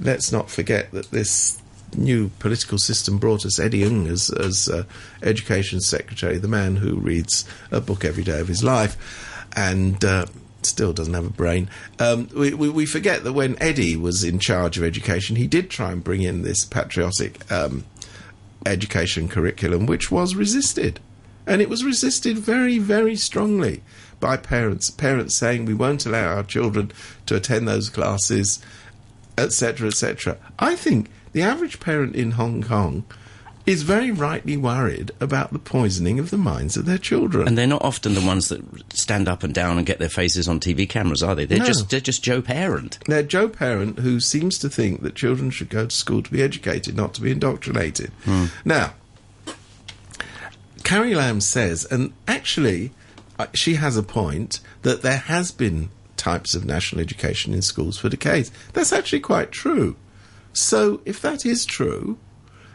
let's 0.01 0.33
not 0.33 0.51
forget 0.51 0.91
that 0.93 1.11
this 1.11 1.58
new 1.97 2.29
political 2.39 2.79
system 2.79 3.19
brought 3.19 3.47
us 3.47 3.59
Eddie 3.59 3.85
Ng 3.85 4.07
as 4.07 4.31
as 4.31 4.69
uh, 4.69 4.85
education 5.23 5.81
secretary, 5.81 6.39
the 6.39 6.49
man 6.49 6.77
who 6.77 6.97
reads 6.97 7.45
a 7.71 7.81
book 7.81 8.05
every 8.05 8.25
day 8.25 8.41
of 8.41 8.49
his 8.49 8.63
life, 8.63 8.97
and 9.57 10.05
uh, 10.05 10.27
still 10.63 10.93
doesn't 10.93 11.15
have 11.15 11.27
a 11.27 11.31
brain. 11.31 11.69
Um, 11.99 12.29
we, 12.35 12.55
we, 12.55 12.69
we 12.69 12.87
forget 12.87 13.25
that 13.25 13.33
when 13.33 13.61
Eddie 13.61 13.97
was 13.97 14.25
in 14.25 14.39
charge 14.39 14.77
of 14.77 14.85
education, 14.85 15.37
he 15.37 15.47
did 15.47 15.71
try 15.71 15.93
and 15.93 16.03
bring 16.03 16.23
in 16.23 16.43
this 16.43 16.65
patriotic 16.65 17.51
um, 17.51 17.85
education 18.67 19.29
curriculum, 19.29 19.87
which 19.87 20.11
was 20.11 20.35
resisted. 20.35 21.01
And 21.47 21.63
it 21.63 21.71
was 21.71 21.85
resisted 21.85 22.39
very, 22.39 22.79
very 22.79 23.17
strongly 23.17 23.83
by 24.21 24.37
parents. 24.37 24.91
Parents 24.91 25.35
saying 25.35 25.65
we 25.65 25.75
won't 25.75 26.05
allow 26.05 26.37
our 26.37 26.43
children 26.43 26.93
to 27.27 27.37
attend 27.37 27.67
those 27.67 27.89
classes, 27.89 28.61
etc., 29.39 29.89
etc. 29.89 30.37
I 30.59 30.77
think 30.77 31.09
the 31.33 31.43
average 31.43 31.81
parent 31.81 32.15
in 32.17 32.33
Hong 32.33 32.63
Kong 32.63 33.05
is 33.67 33.83
very 33.83 34.11
rightly 34.11 34.57
worried 34.57 35.11
about 35.21 35.53
the 35.53 35.59
poisoning 35.59 36.19
of 36.19 36.31
the 36.31 36.39
minds 36.39 36.75
of 36.79 36.87
their 36.87 36.97
children. 36.97 37.47
And 37.47 37.59
they're 37.59 37.67
not 37.67 37.83
often 37.85 38.15
the 38.15 38.23
ones 38.23 38.49
that 38.49 38.63
stand 38.95 39.29
up 39.29 39.43
and 39.43 39.53
down 39.53 39.77
and 39.77 39.87
get 39.87 39.99
their 39.99 40.09
faces 40.09 40.49
on 40.49 40.59
TV 40.59 40.89
cameras, 40.89 41.23
are 41.23 41.35
they? 41.35 41.45
They're 41.45 41.59
No. 41.59 41.67
just 41.67 41.91
they're 41.91 42.01
just 42.01 42.23
Joe 42.23 42.41
Parent. 42.41 42.99
They're 43.07 43.23
Joe 43.23 43.47
Parent, 43.49 43.99
who 43.99 44.21
seems 44.21 44.57
to 44.61 44.71
think 44.71 45.03
that 45.03 45.15
children 45.15 45.51
should 45.51 45.69
go 45.69 45.85
to 45.85 45.95
school 45.95 46.23
to 46.23 46.31
be 46.31 46.43
educated, 46.43 46.97
not 46.97 47.13
to 47.15 47.21
be 47.21 47.31
indoctrinated. 47.31 48.11
Now, 48.65 48.95
Carrie 50.85 51.15
Lam 51.15 51.41
says, 51.43 51.85
and 51.91 52.13
actually, 52.27 52.93
uh, 53.39 53.47
she 53.53 53.75
has 53.75 53.97
a 53.99 54.03
point, 54.03 54.61
that 54.83 55.03
there 55.03 55.19
has 55.19 55.51
been 55.51 55.91
types 56.17 56.55
of 56.55 56.65
national 56.65 57.01
education 57.03 57.53
in 57.53 57.61
schools 57.63 57.99
for 57.99 58.09
decades. 58.09 58.51
That's 58.73 58.93
actually 58.93 59.21
quite 59.21 59.53
true. 59.53 59.97
So, 60.59 61.01
if 61.05 61.23
that 61.23 61.47
is 61.47 61.65
true, 61.65 62.19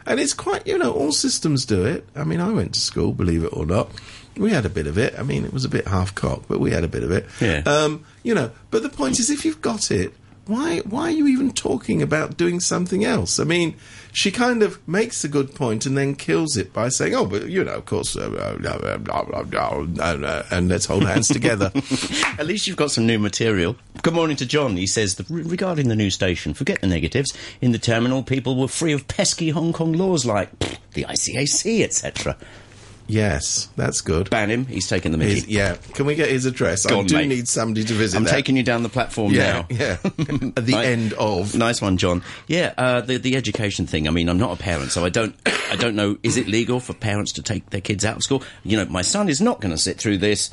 and 0.06 0.18
it's 0.18 0.32
quite, 0.34 0.66
you 0.66 0.78
know, 0.78 0.92
all 0.92 1.12
systems 1.12 1.66
do 1.66 1.84
it. 1.84 2.06
I 2.16 2.24
mean, 2.24 2.40
I 2.40 2.50
went 2.50 2.74
to 2.74 2.80
school, 2.80 3.12
believe 3.12 3.44
it 3.44 3.52
or 3.56 3.66
not. 3.66 3.90
We 4.36 4.50
had 4.50 4.64
a 4.64 4.70
bit 4.70 4.86
of 4.86 4.98
it. 4.98 5.14
I 5.18 5.22
mean, 5.22 5.44
it 5.44 5.52
was 5.52 5.64
a 5.64 5.68
bit 5.68 5.86
half 5.86 6.14
cocked, 6.14 6.48
but 6.48 6.60
we 6.60 6.70
had 6.70 6.82
a 6.82 6.88
bit 6.88 7.02
of 7.02 7.10
it. 7.10 7.26
Yeah. 7.40 7.62
Um, 7.66 8.04
you 8.22 8.34
know, 8.34 8.50
but 8.70 8.82
the 8.82 8.88
point 8.88 9.20
is, 9.20 9.30
if 9.30 9.44
you've 9.44 9.60
got 9.60 9.90
it, 9.90 10.14
why 10.46 10.80
why 10.80 11.04
are 11.04 11.10
you 11.10 11.26
even 11.26 11.52
talking 11.52 12.02
about 12.02 12.36
doing 12.36 12.60
something 12.60 13.04
else? 13.04 13.40
I 13.40 13.44
mean, 13.44 13.76
she 14.12 14.30
kind 14.30 14.62
of 14.62 14.86
makes 14.86 15.24
a 15.24 15.28
good 15.28 15.54
point 15.54 15.86
and 15.86 15.96
then 15.96 16.14
kills 16.14 16.56
it 16.56 16.72
by 16.72 16.88
saying, 16.88 17.14
"Oh, 17.14 17.24
but 17.24 17.48
you 17.48 17.64
know, 17.64 17.74
of 17.74 17.86
course, 17.86 18.16
uh, 18.16 18.30
uh, 18.30 18.56
and, 20.00 20.24
uh, 20.24 20.60
let's 20.62 20.86
hold 20.86 21.04
hands 21.04 21.28
together." 21.28 21.72
At 22.38 22.46
least 22.46 22.66
you've 22.66 22.76
got 22.76 22.90
some 22.90 23.06
new 23.06 23.18
material. 23.18 23.76
Good 24.02 24.14
morning 24.14 24.36
to 24.36 24.46
John. 24.46 24.76
He 24.76 24.86
says 24.86 25.20
regarding 25.28 25.88
the 25.88 25.96
new 25.96 26.10
station, 26.10 26.52
forget 26.54 26.80
the 26.80 26.86
negatives. 26.86 27.32
In 27.60 27.72
the 27.72 27.78
terminal, 27.78 28.22
people 28.22 28.56
were 28.56 28.68
free 28.68 28.92
of 28.92 29.08
pesky 29.08 29.50
Hong 29.50 29.72
Kong 29.72 29.92
laws 29.92 30.26
like 30.26 30.58
pfft, 30.58 30.78
the 30.92 31.04
ICAC, 31.04 31.82
etc. 31.82 32.36
yes, 33.06 33.68
that's 33.76 34.00
good. 34.00 34.30
Ban 34.30 34.50
him. 34.50 34.66
He's 34.66 34.88
taken 34.88 35.12
the 35.12 35.18
His- 35.24 35.42
mickey. 35.42 35.52
yeah, 35.52 35.76
can 35.94 36.06
we 36.06 36.14
get 36.14 36.28
his 36.30 36.46
address? 36.46 36.86
Go 36.86 36.96
I 36.96 36.98
on, 37.00 37.06
do 37.06 37.16
mate. 37.16 37.28
need 37.28 37.48
somebody 37.48 37.84
to 37.84 37.92
visit. 37.94 38.16
I'm 38.16 38.24
that. 38.24 38.30
taking 38.30 38.56
you 38.56 38.62
down 38.62 38.82
the 38.82 38.88
platform 38.88 39.32
Yeah, 39.32 39.52
now. 39.52 39.66
yeah. 39.70 39.96
At 40.56 40.66
the 40.66 40.72
Right. 40.74 40.86
end 40.86 41.12
of. 41.14 41.54
Nice 41.54 41.80
one, 41.82 41.96
John. 41.96 42.22
Yeah, 42.48 42.72
uh, 42.78 43.00
the 43.00 43.16
the 43.18 43.36
education 43.36 43.86
thing. 43.86 44.06
I 44.08 44.10
mean, 44.10 44.28
I'm 44.28 44.38
not 44.38 44.52
a 44.58 44.62
parent, 44.62 44.90
so 44.92 45.04
I 45.04 45.08
don't 45.08 45.34
I 45.70 45.76
don't 45.76 45.94
know. 45.96 46.16
Is 46.22 46.36
it 46.36 46.46
legal 46.48 46.80
for 46.80 46.94
parents 46.94 47.32
to 47.32 47.42
take 47.42 47.70
their 47.70 47.80
kids 47.80 48.04
out 48.04 48.16
of 48.16 48.22
school? 48.22 48.42
You 48.64 48.76
know, 48.76 48.84
my 48.86 49.02
son 49.02 49.28
is 49.28 49.40
not 49.40 49.60
going 49.60 49.72
to 49.72 49.78
sit 49.78 49.98
through 49.98 50.18
this. 50.18 50.52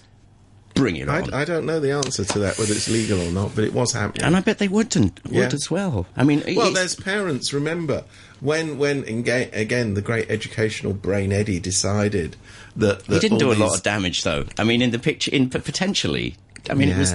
Bring 0.73 0.95
it 0.95 1.09
on. 1.09 1.33
I, 1.33 1.41
I 1.41 1.45
don't 1.45 1.65
know 1.65 1.81
the 1.81 1.91
answer 1.91 2.23
to 2.23 2.39
that, 2.39 2.57
whether 2.57 2.71
it's 2.71 2.87
legal 2.89 3.19
or 3.21 3.29
not, 3.29 3.53
but 3.55 3.65
it 3.65 3.73
was 3.73 3.91
happening. 3.91 4.23
and 4.23 4.37
I 4.37 4.39
bet 4.39 4.57
they 4.57 4.69
wouldn't 4.69 5.21
would 5.25 5.33
Yeah. 5.33 5.49
as 5.51 5.69
well. 5.69 6.07
I 6.15 6.23
mean, 6.23 6.43
Well, 6.55 6.71
there's 6.71 6.95
parents. 6.95 7.51
Remember 7.51 8.05
when 8.41 8.77
when 8.77 9.03
enga- 9.03 9.55
again 9.55 9.93
the 9.93 10.01
great 10.01 10.29
educational 10.29 10.93
brain 10.93 11.31
Eddie 11.31 11.59
decided 11.59 12.35
that, 12.75 13.05
that 13.05 13.13
he 13.13 13.19
didn't 13.19 13.37
do 13.37 13.51
a 13.51 13.55
lot 13.55 13.75
of 13.75 13.83
damage, 13.83 14.23
though. 14.23 14.45
I 14.57 14.63
mean, 14.63 14.81
in 14.81 14.91
the 14.91 14.99
picture, 14.99 15.31
in 15.31 15.49
potentially. 15.49 16.35
I 16.69 16.73
mean, 16.73 16.89
it 16.89 16.97
was. 16.97 17.13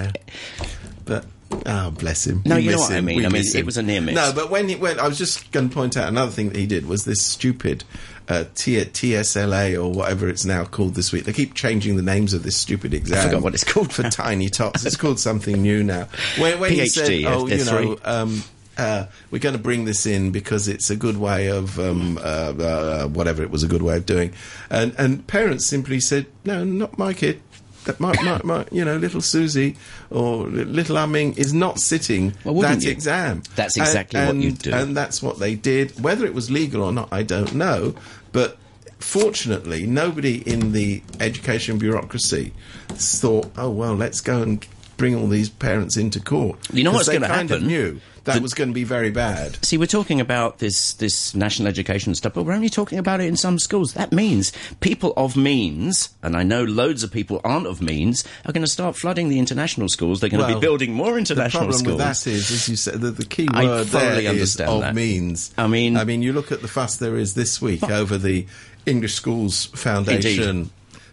But 1.04 1.24
oh, 1.66 1.90
bless 1.92 2.26
him. 2.26 2.42
No, 2.44 2.56
We 2.56 2.62
you 2.62 2.70
know 2.72 2.78
what 2.78 2.92
I 2.92 3.00
mean. 3.00 3.18
We 3.18 3.26
I 3.26 3.28
mean, 3.28 3.40
miss 3.40 3.54
it 3.54 3.64
was 3.64 3.76
a 3.76 3.82
near 3.82 4.00
miss. 4.00 4.14
No, 4.14 4.32
but 4.34 4.50
when 4.50 4.68
he 4.68 4.74
went, 4.74 4.98
I 4.98 5.06
was 5.06 5.18
just 5.18 5.52
going 5.52 5.68
to 5.68 5.74
point 5.74 5.96
out 5.96 6.08
another 6.08 6.32
thing 6.32 6.48
that 6.48 6.56
he 6.58 6.66
did 6.66 6.86
was 6.86 7.04
this 7.04 7.22
stupid 7.22 7.84
uh, 8.28 8.44
T- 8.54 8.76
TSLA 8.76 9.76
or 9.82 9.92
whatever 9.92 10.28
it's 10.28 10.44
now 10.44 10.64
called 10.64 10.94
this 10.94 11.12
week. 11.12 11.24
They 11.24 11.32
keep 11.32 11.54
changing 11.54 11.96
the 11.96 12.02
names 12.02 12.34
of 12.34 12.42
this 12.42 12.56
stupid 12.56 12.92
exam. 12.92 13.18
I 13.18 13.22
forgot 13.24 13.42
what 13.42 13.54
it's 13.54 13.64
called 13.64 13.92
for 13.92 14.02
tiny 14.10 14.48
tots. 14.48 14.84
It's 14.84 14.96
called 14.96 15.20
something 15.20 15.62
new 15.62 15.82
now. 15.84 16.08
When, 16.38 16.58
when 16.58 16.72
he 16.72 16.86
said, 16.88 17.08
PhD, 17.08 17.24
"Oh, 17.26 17.46
you 17.46 17.64
know." 17.64 17.98
Um, 18.04 18.42
uh, 18.78 19.06
we're 19.30 19.38
going 19.38 19.54
to 19.56 19.62
bring 19.62 19.84
this 19.84 20.06
in 20.06 20.30
because 20.32 20.68
it's 20.68 20.90
a 20.90 20.96
good 20.96 21.16
way 21.16 21.48
of 21.48 21.78
um, 21.78 22.18
uh, 22.18 22.20
uh, 22.58 23.06
whatever 23.08 23.42
it 23.42 23.50
was 23.50 23.62
a 23.62 23.68
good 23.68 23.82
way 23.82 23.96
of 23.96 24.06
doing, 24.06 24.32
and 24.70 24.94
and 24.98 25.26
parents 25.26 25.66
simply 25.66 26.00
said, 26.00 26.26
"No, 26.44 26.64
not 26.64 26.98
my 26.98 27.12
kid. 27.14 27.40
That 27.84 28.00
my, 28.00 28.12
my, 28.22 28.40
my 28.42 28.66
you 28.72 28.84
know 28.84 28.96
little 28.96 29.20
Susie 29.20 29.76
or 30.10 30.46
little 30.48 30.96
Umming 30.96 31.38
is 31.38 31.52
not 31.54 31.78
sitting 31.78 32.34
Well, 32.44 32.54
that 32.62 32.82
you? 32.82 32.90
exam." 32.90 33.42
That's 33.54 33.76
And- 33.76 33.86
exactly 33.86 34.20
what 34.20 34.34
you'd 34.36 34.58
do. 34.58 34.72
and 34.74 34.96
that's 34.96 35.22
what 35.22 35.38
they 35.38 35.54
did. 35.54 36.02
Whether 36.02 36.26
it 36.26 36.34
was 36.34 36.50
legal 36.50 36.82
or 36.82 36.92
not, 36.92 37.08
I 37.12 37.22
don't 37.22 37.54
know, 37.54 37.94
but. 38.32 38.58
Fortunately, 38.98 39.86
nobody 39.86 40.36
in 40.48 40.72
the 40.72 41.02
education 41.20 41.76
bureaucracy 41.78 42.52
thought, 42.88 43.52
"Oh 43.56 43.68
well, 43.70 43.94
let's 43.94 44.22
go 44.22 44.40
and 44.40 44.66
bring 44.96 45.14
all 45.14 45.28
these 45.28 45.50
parents 45.50 45.98
into 45.98 46.18
court." 46.18 46.58
You 46.72 46.82
know 46.82 46.92
what's 46.92 47.08
gonna 47.08 47.28
happen? 47.28 47.66
Knew 47.66 48.00
that 48.26 48.34
The- 48.34 48.40
was 48.42 48.54
going 48.54 48.68
to 48.70 48.74
be 48.74 48.84
very 48.84 49.10
bad. 49.10 49.58
See, 49.64 49.78
we're 49.78 49.86
talking 49.86 50.20
about 50.20 50.58
this 50.58 50.92
this 50.94 51.34
national 51.34 51.66
education 51.68 52.14
stuff, 52.14 52.34
but 52.34 52.44
we're 52.44 52.52
only 52.52 52.68
talking 52.68 52.98
about 52.98 53.20
it 53.20 53.24
in 53.26 53.36
some 53.36 53.58
schools. 53.58 53.94
That 53.94 54.12
means 54.12 54.52
people 54.80 55.12
of 55.16 55.36
means, 55.36 56.10
and 56.22 56.36
I 56.36 56.42
know 56.42 56.62
loads 56.64 57.02
of 57.02 57.10
people 57.10 57.40
aren't 57.42 57.66
of 57.66 57.80
means, 57.80 58.22
are 58.44 58.52
going 58.52 58.64
to 58.64 58.70
start 58.70 58.96
flooding 58.96 59.28
the 59.30 59.38
international 59.38 59.88
schools. 59.88 60.20
They're 60.20 60.30
going 60.30 60.46
to 60.46 60.54
be 60.54 60.60
building 60.60 60.92
more 60.92 61.18
international 61.18 61.68
The 61.68 61.72
problem 61.72 61.78
schools. 61.78 61.96
with 61.96 62.06
that 62.24 62.26
is, 62.30 62.50
as 62.50 62.68
you 62.68 62.76
said, 62.76 63.00
the, 63.00 63.10
the 63.10 63.24
key 63.24 63.48
I 63.50 63.64
word 63.64 63.86
there 63.88 64.20
is 64.34 64.60
of 64.60 64.80
that. 64.82 64.94
means. 64.94 65.52
I 65.56 65.66
mean- 65.66 65.96
I 65.96 66.04
mean, 66.04 66.22
you 66.22 66.32
look 66.32 66.52
at 66.52 66.60
the 66.62 66.68
fuss 66.68 66.96
there 66.96 67.16
is 67.16 67.34
this 67.34 67.62
week 67.62 67.82
over 67.88 68.18
the 68.18 68.46
English 68.84 69.14
Schools 69.14 69.66
Foundation 69.66 70.48
Indeed. 70.48 70.70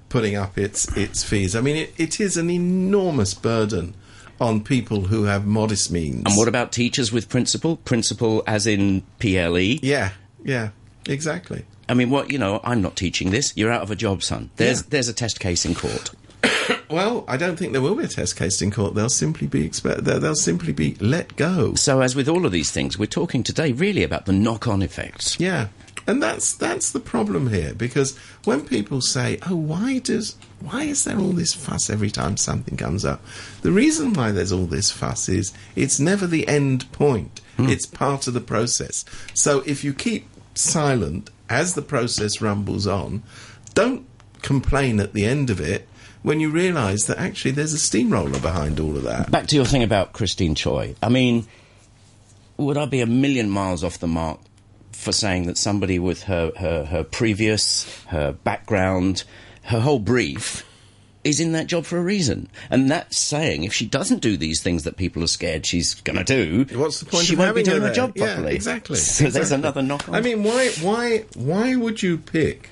putting 0.09 0.35
up 0.35 0.57
its 0.57 0.87
its 0.97 1.23
fees. 1.23 1.55
I 1.55 1.61
mean, 1.61 1.75
it, 1.75 1.93
it 1.97 2.19
is 2.19 2.37
an 2.37 2.49
enormous 2.49 3.33
burden 3.33 3.93
on 4.41 4.63
people 4.63 5.01
who 5.01 5.23
have 5.23 5.45
modest 5.45 5.91
means. 5.91 6.23
and 6.25 6.35
what 6.37 6.47
about 6.47 6.71
teachers 6.71 7.11
with 7.11 7.29
principal? 7.29 7.77
Principal 7.77 8.43
as 8.47 8.67
in 8.67 9.03
PLE? 9.19 9.79
Yeah, 9.81 10.11
yeah, 10.43 10.69
exactly. 11.07 11.65
I 11.89 11.93
mean, 11.93 12.09
what 12.09 12.31
you 12.31 12.37
know? 12.39 12.59
I'm 12.63 12.81
not 12.81 12.95
teaching 12.95 13.31
this. 13.31 13.53
You're 13.55 13.71
out 13.71 13.81
of 13.83 13.91
a 13.91 13.95
job, 13.95 14.23
son. 14.23 14.49
There's 14.55 14.79
Yeah. 14.81 14.87
there's 14.89 15.07
a 15.09 15.13
test 15.13 15.39
case 15.39 15.65
in 15.65 15.75
court. 15.75 16.11
Well, 16.89 17.25
I 17.27 17.37
don't 17.37 17.57
think 17.57 17.71
there 17.73 17.81
will 17.81 17.95
be 17.95 18.03
a 18.03 18.07
test 18.07 18.35
case 18.37 18.61
in 18.61 18.69
court. 18.69 18.93
They'll 18.93 19.09
simply 19.09 19.47
be 19.47 19.67
expe- 19.67 19.97
they'll 20.03 20.19
they'll 20.19 20.35
simply 20.35 20.73
be 20.73 20.95
let 20.99 21.35
go. 21.35 21.73
So, 21.73 22.01
as 22.01 22.15
with 22.15 22.29
all 22.29 22.45
of 22.45 22.51
these 22.51 22.69
things, 22.71 22.99
we're 22.99 23.07
talking 23.07 23.41
today 23.41 23.71
really 23.71 24.03
about 24.03 24.27
the 24.27 24.31
knock-on 24.33 24.81
effects. 24.83 25.39
Yeah, 25.39 25.69
and 26.05 26.21
that's 26.21 26.53
that's 26.53 26.91
the 26.91 26.99
problem 26.99 27.49
here 27.49 27.73
because 27.73 28.17
when 28.43 28.61
people 28.61 29.01
say, 29.01 29.39
"Oh, 29.47 29.55
why 29.55 29.99
does 29.99 30.35
why 30.59 30.83
is 30.83 31.03
there 31.03 31.17
all 31.17 31.31
this 31.31 31.53
fuss 31.53 31.89
every 31.89 32.11
time 32.11 32.37
something 32.37 32.77
comes 32.77 33.05
up?" 33.05 33.21
The 33.61 33.71
reason 33.71 34.13
why 34.13 34.31
there's 34.31 34.51
all 34.51 34.65
this 34.65 34.91
fuss 34.91 35.29
is 35.29 35.53
it's 35.75 35.99
never 35.99 36.27
the 36.27 36.47
end 36.47 36.91
point. 36.91 37.41
Hmm. 37.57 37.69
It's 37.69 37.85
part 37.85 38.27
of 38.27 38.33
the 38.33 38.41
process. 38.41 39.05
So 39.33 39.63
if 39.65 39.83
you 39.83 39.93
keep 39.93 40.27
silent 40.55 41.29
as 41.49 41.73
the 41.73 41.81
process 41.81 42.41
rumbles 42.41 42.87
on, 42.87 43.23
don't 43.73 44.05
complain 44.41 44.99
at 44.99 45.13
the 45.13 45.25
end 45.25 45.49
of 45.49 45.61
it 45.61 45.87
when 46.21 46.39
you 46.39 46.49
realise 46.49 47.05
that 47.05 47.17
actually 47.17 47.51
there's 47.51 47.73
a 47.73 47.79
steamroller 47.79 48.39
behind 48.39 48.79
all 48.79 48.95
of 48.95 49.03
that. 49.03 49.29
Back 49.29 49.47
to 49.47 49.55
your 49.55 49.65
thing 49.65 49.83
about 49.83 50.13
Christine 50.13 50.55
Choi. 50.55 50.95
I 51.03 51.09
mean, 51.09 51.45
would 52.57 52.77
I 52.77 52.85
be 52.85 53.01
a 53.01 53.05
million 53.05 53.49
miles 53.49 53.83
off 53.83 53.99
the 53.99 54.07
mark 54.07 54.39
for 54.93 55.11
saying 55.11 55.47
that 55.47 55.57
somebody 55.57 55.99
with 55.99 56.23
her, 56.23 56.51
her, 56.57 56.85
her 56.85 57.03
previous, 57.03 58.03
her 58.05 58.31
background, 58.31 59.23
her 59.63 59.79
whole 59.81 59.99
brief 59.99 60.65
is 61.23 61.39
in 61.39 61.53
that 61.53 61.67
job 61.67 61.85
for 61.85 61.97
a 61.97 62.01
reason? 62.01 62.49
And 62.69 62.89
that's 62.91 63.17
saying 63.17 63.63
if 63.63 63.73
she 63.73 63.85
doesn't 63.85 64.21
do 64.21 64.37
these 64.37 64.61
things 64.61 64.83
that 64.83 64.97
people 64.97 65.23
are 65.23 65.27
scared 65.27 65.65
she's 65.65 65.93
going 65.95 66.17
to 66.17 66.23
do, 66.23 66.65
What's 66.77 66.99
the 66.99 67.05
point 67.05 67.25
she 67.25 67.33
of 67.33 67.39
won't 67.39 67.55
be 67.55 67.63
doing 67.63 67.81
her 67.81 67.87
her 67.89 67.93
job 67.93 68.13
Yeah, 68.15 68.33
properly. 68.35 68.55
exactly. 68.55 68.95
So 69.13 69.29
there's 69.29 69.51
another 69.51 69.81
knock 69.81 70.07
on. 70.09 70.15
I 70.15 70.21
mean, 70.21 70.43
why, 70.43 70.69
why, 70.81 71.25
why 71.35 71.75
would 71.75 72.01
you 72.03 72.17
pick 72.17 72.69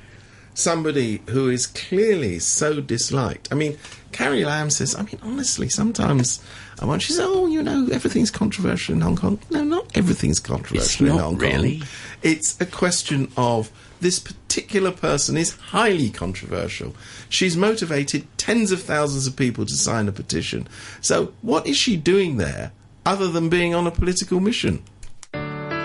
somebody 0.54 1.22
who 1.30 1.50
is 1.50 1.68
clearly 1.68 2.40
so 2.40 2.82
disliked? 2.82 3.50
I 3.52 3.56
mean, 3.56 3.78
Carrie 4.12 4.46
Lam 4.46 4.70
says. 4.70 4.96
I 4.96 5.04
mean, 5.04 5.20
honestly, 5.22 5.70
sometimes 5.70 6.44
I 6.80 6.86
want. 6.86 7.02
She 7.02 7.14
says, 7.14 7.26
"Oh, 7.28 7.48
you 7.48 7.64
know, 7.64 7.88
everything's 7.92 8.32
controversial 8.32 8.96
in 8.96 9.02
Hong 9.02 9.16
Kong." 9.16 9.40
No, 9.50 9.64
not 9.64 9.86
everything's 9.96 10.40
controversial 10.40 11.08
in 11.08 11.16
not 11.16 11.22
Hong 11.22 11.38
really. 11.38 11.80
Kong. 11.80 11.88
It's 12.24 12.60
a 12.60 12.66
question 12.66 13.32
of 13.38 13.72
this 14.02 14.20
particular 14.20 14.92
person 14.92 15.38
is 15.38 15.56
highly 15.56 16.10
controversial. 16.10 16.96
She's 17.30 17.56
motivated 17.56 18.28
tens 18.38 18.72
of 18.72 18.82
thousands 18.82 19.28
of 19.28 19.36
people 19.36 19.66
to 19.66 19.74
sign 19.76 20.08
a 20.08 20.12
petition. 20.12 20.68
So, 21.02 21.34
what 21.42 21.68
is 21.68 21.78
she 21.78 21.96
doing 21.98 22.38
there 22.38 22.72
other 23.06 23.30
than 23.30 23.50
being 23.50 23.74
on 23.74 23.88
a 23.88 23.92
political 23.92 24.40
mission? 24.40 24.84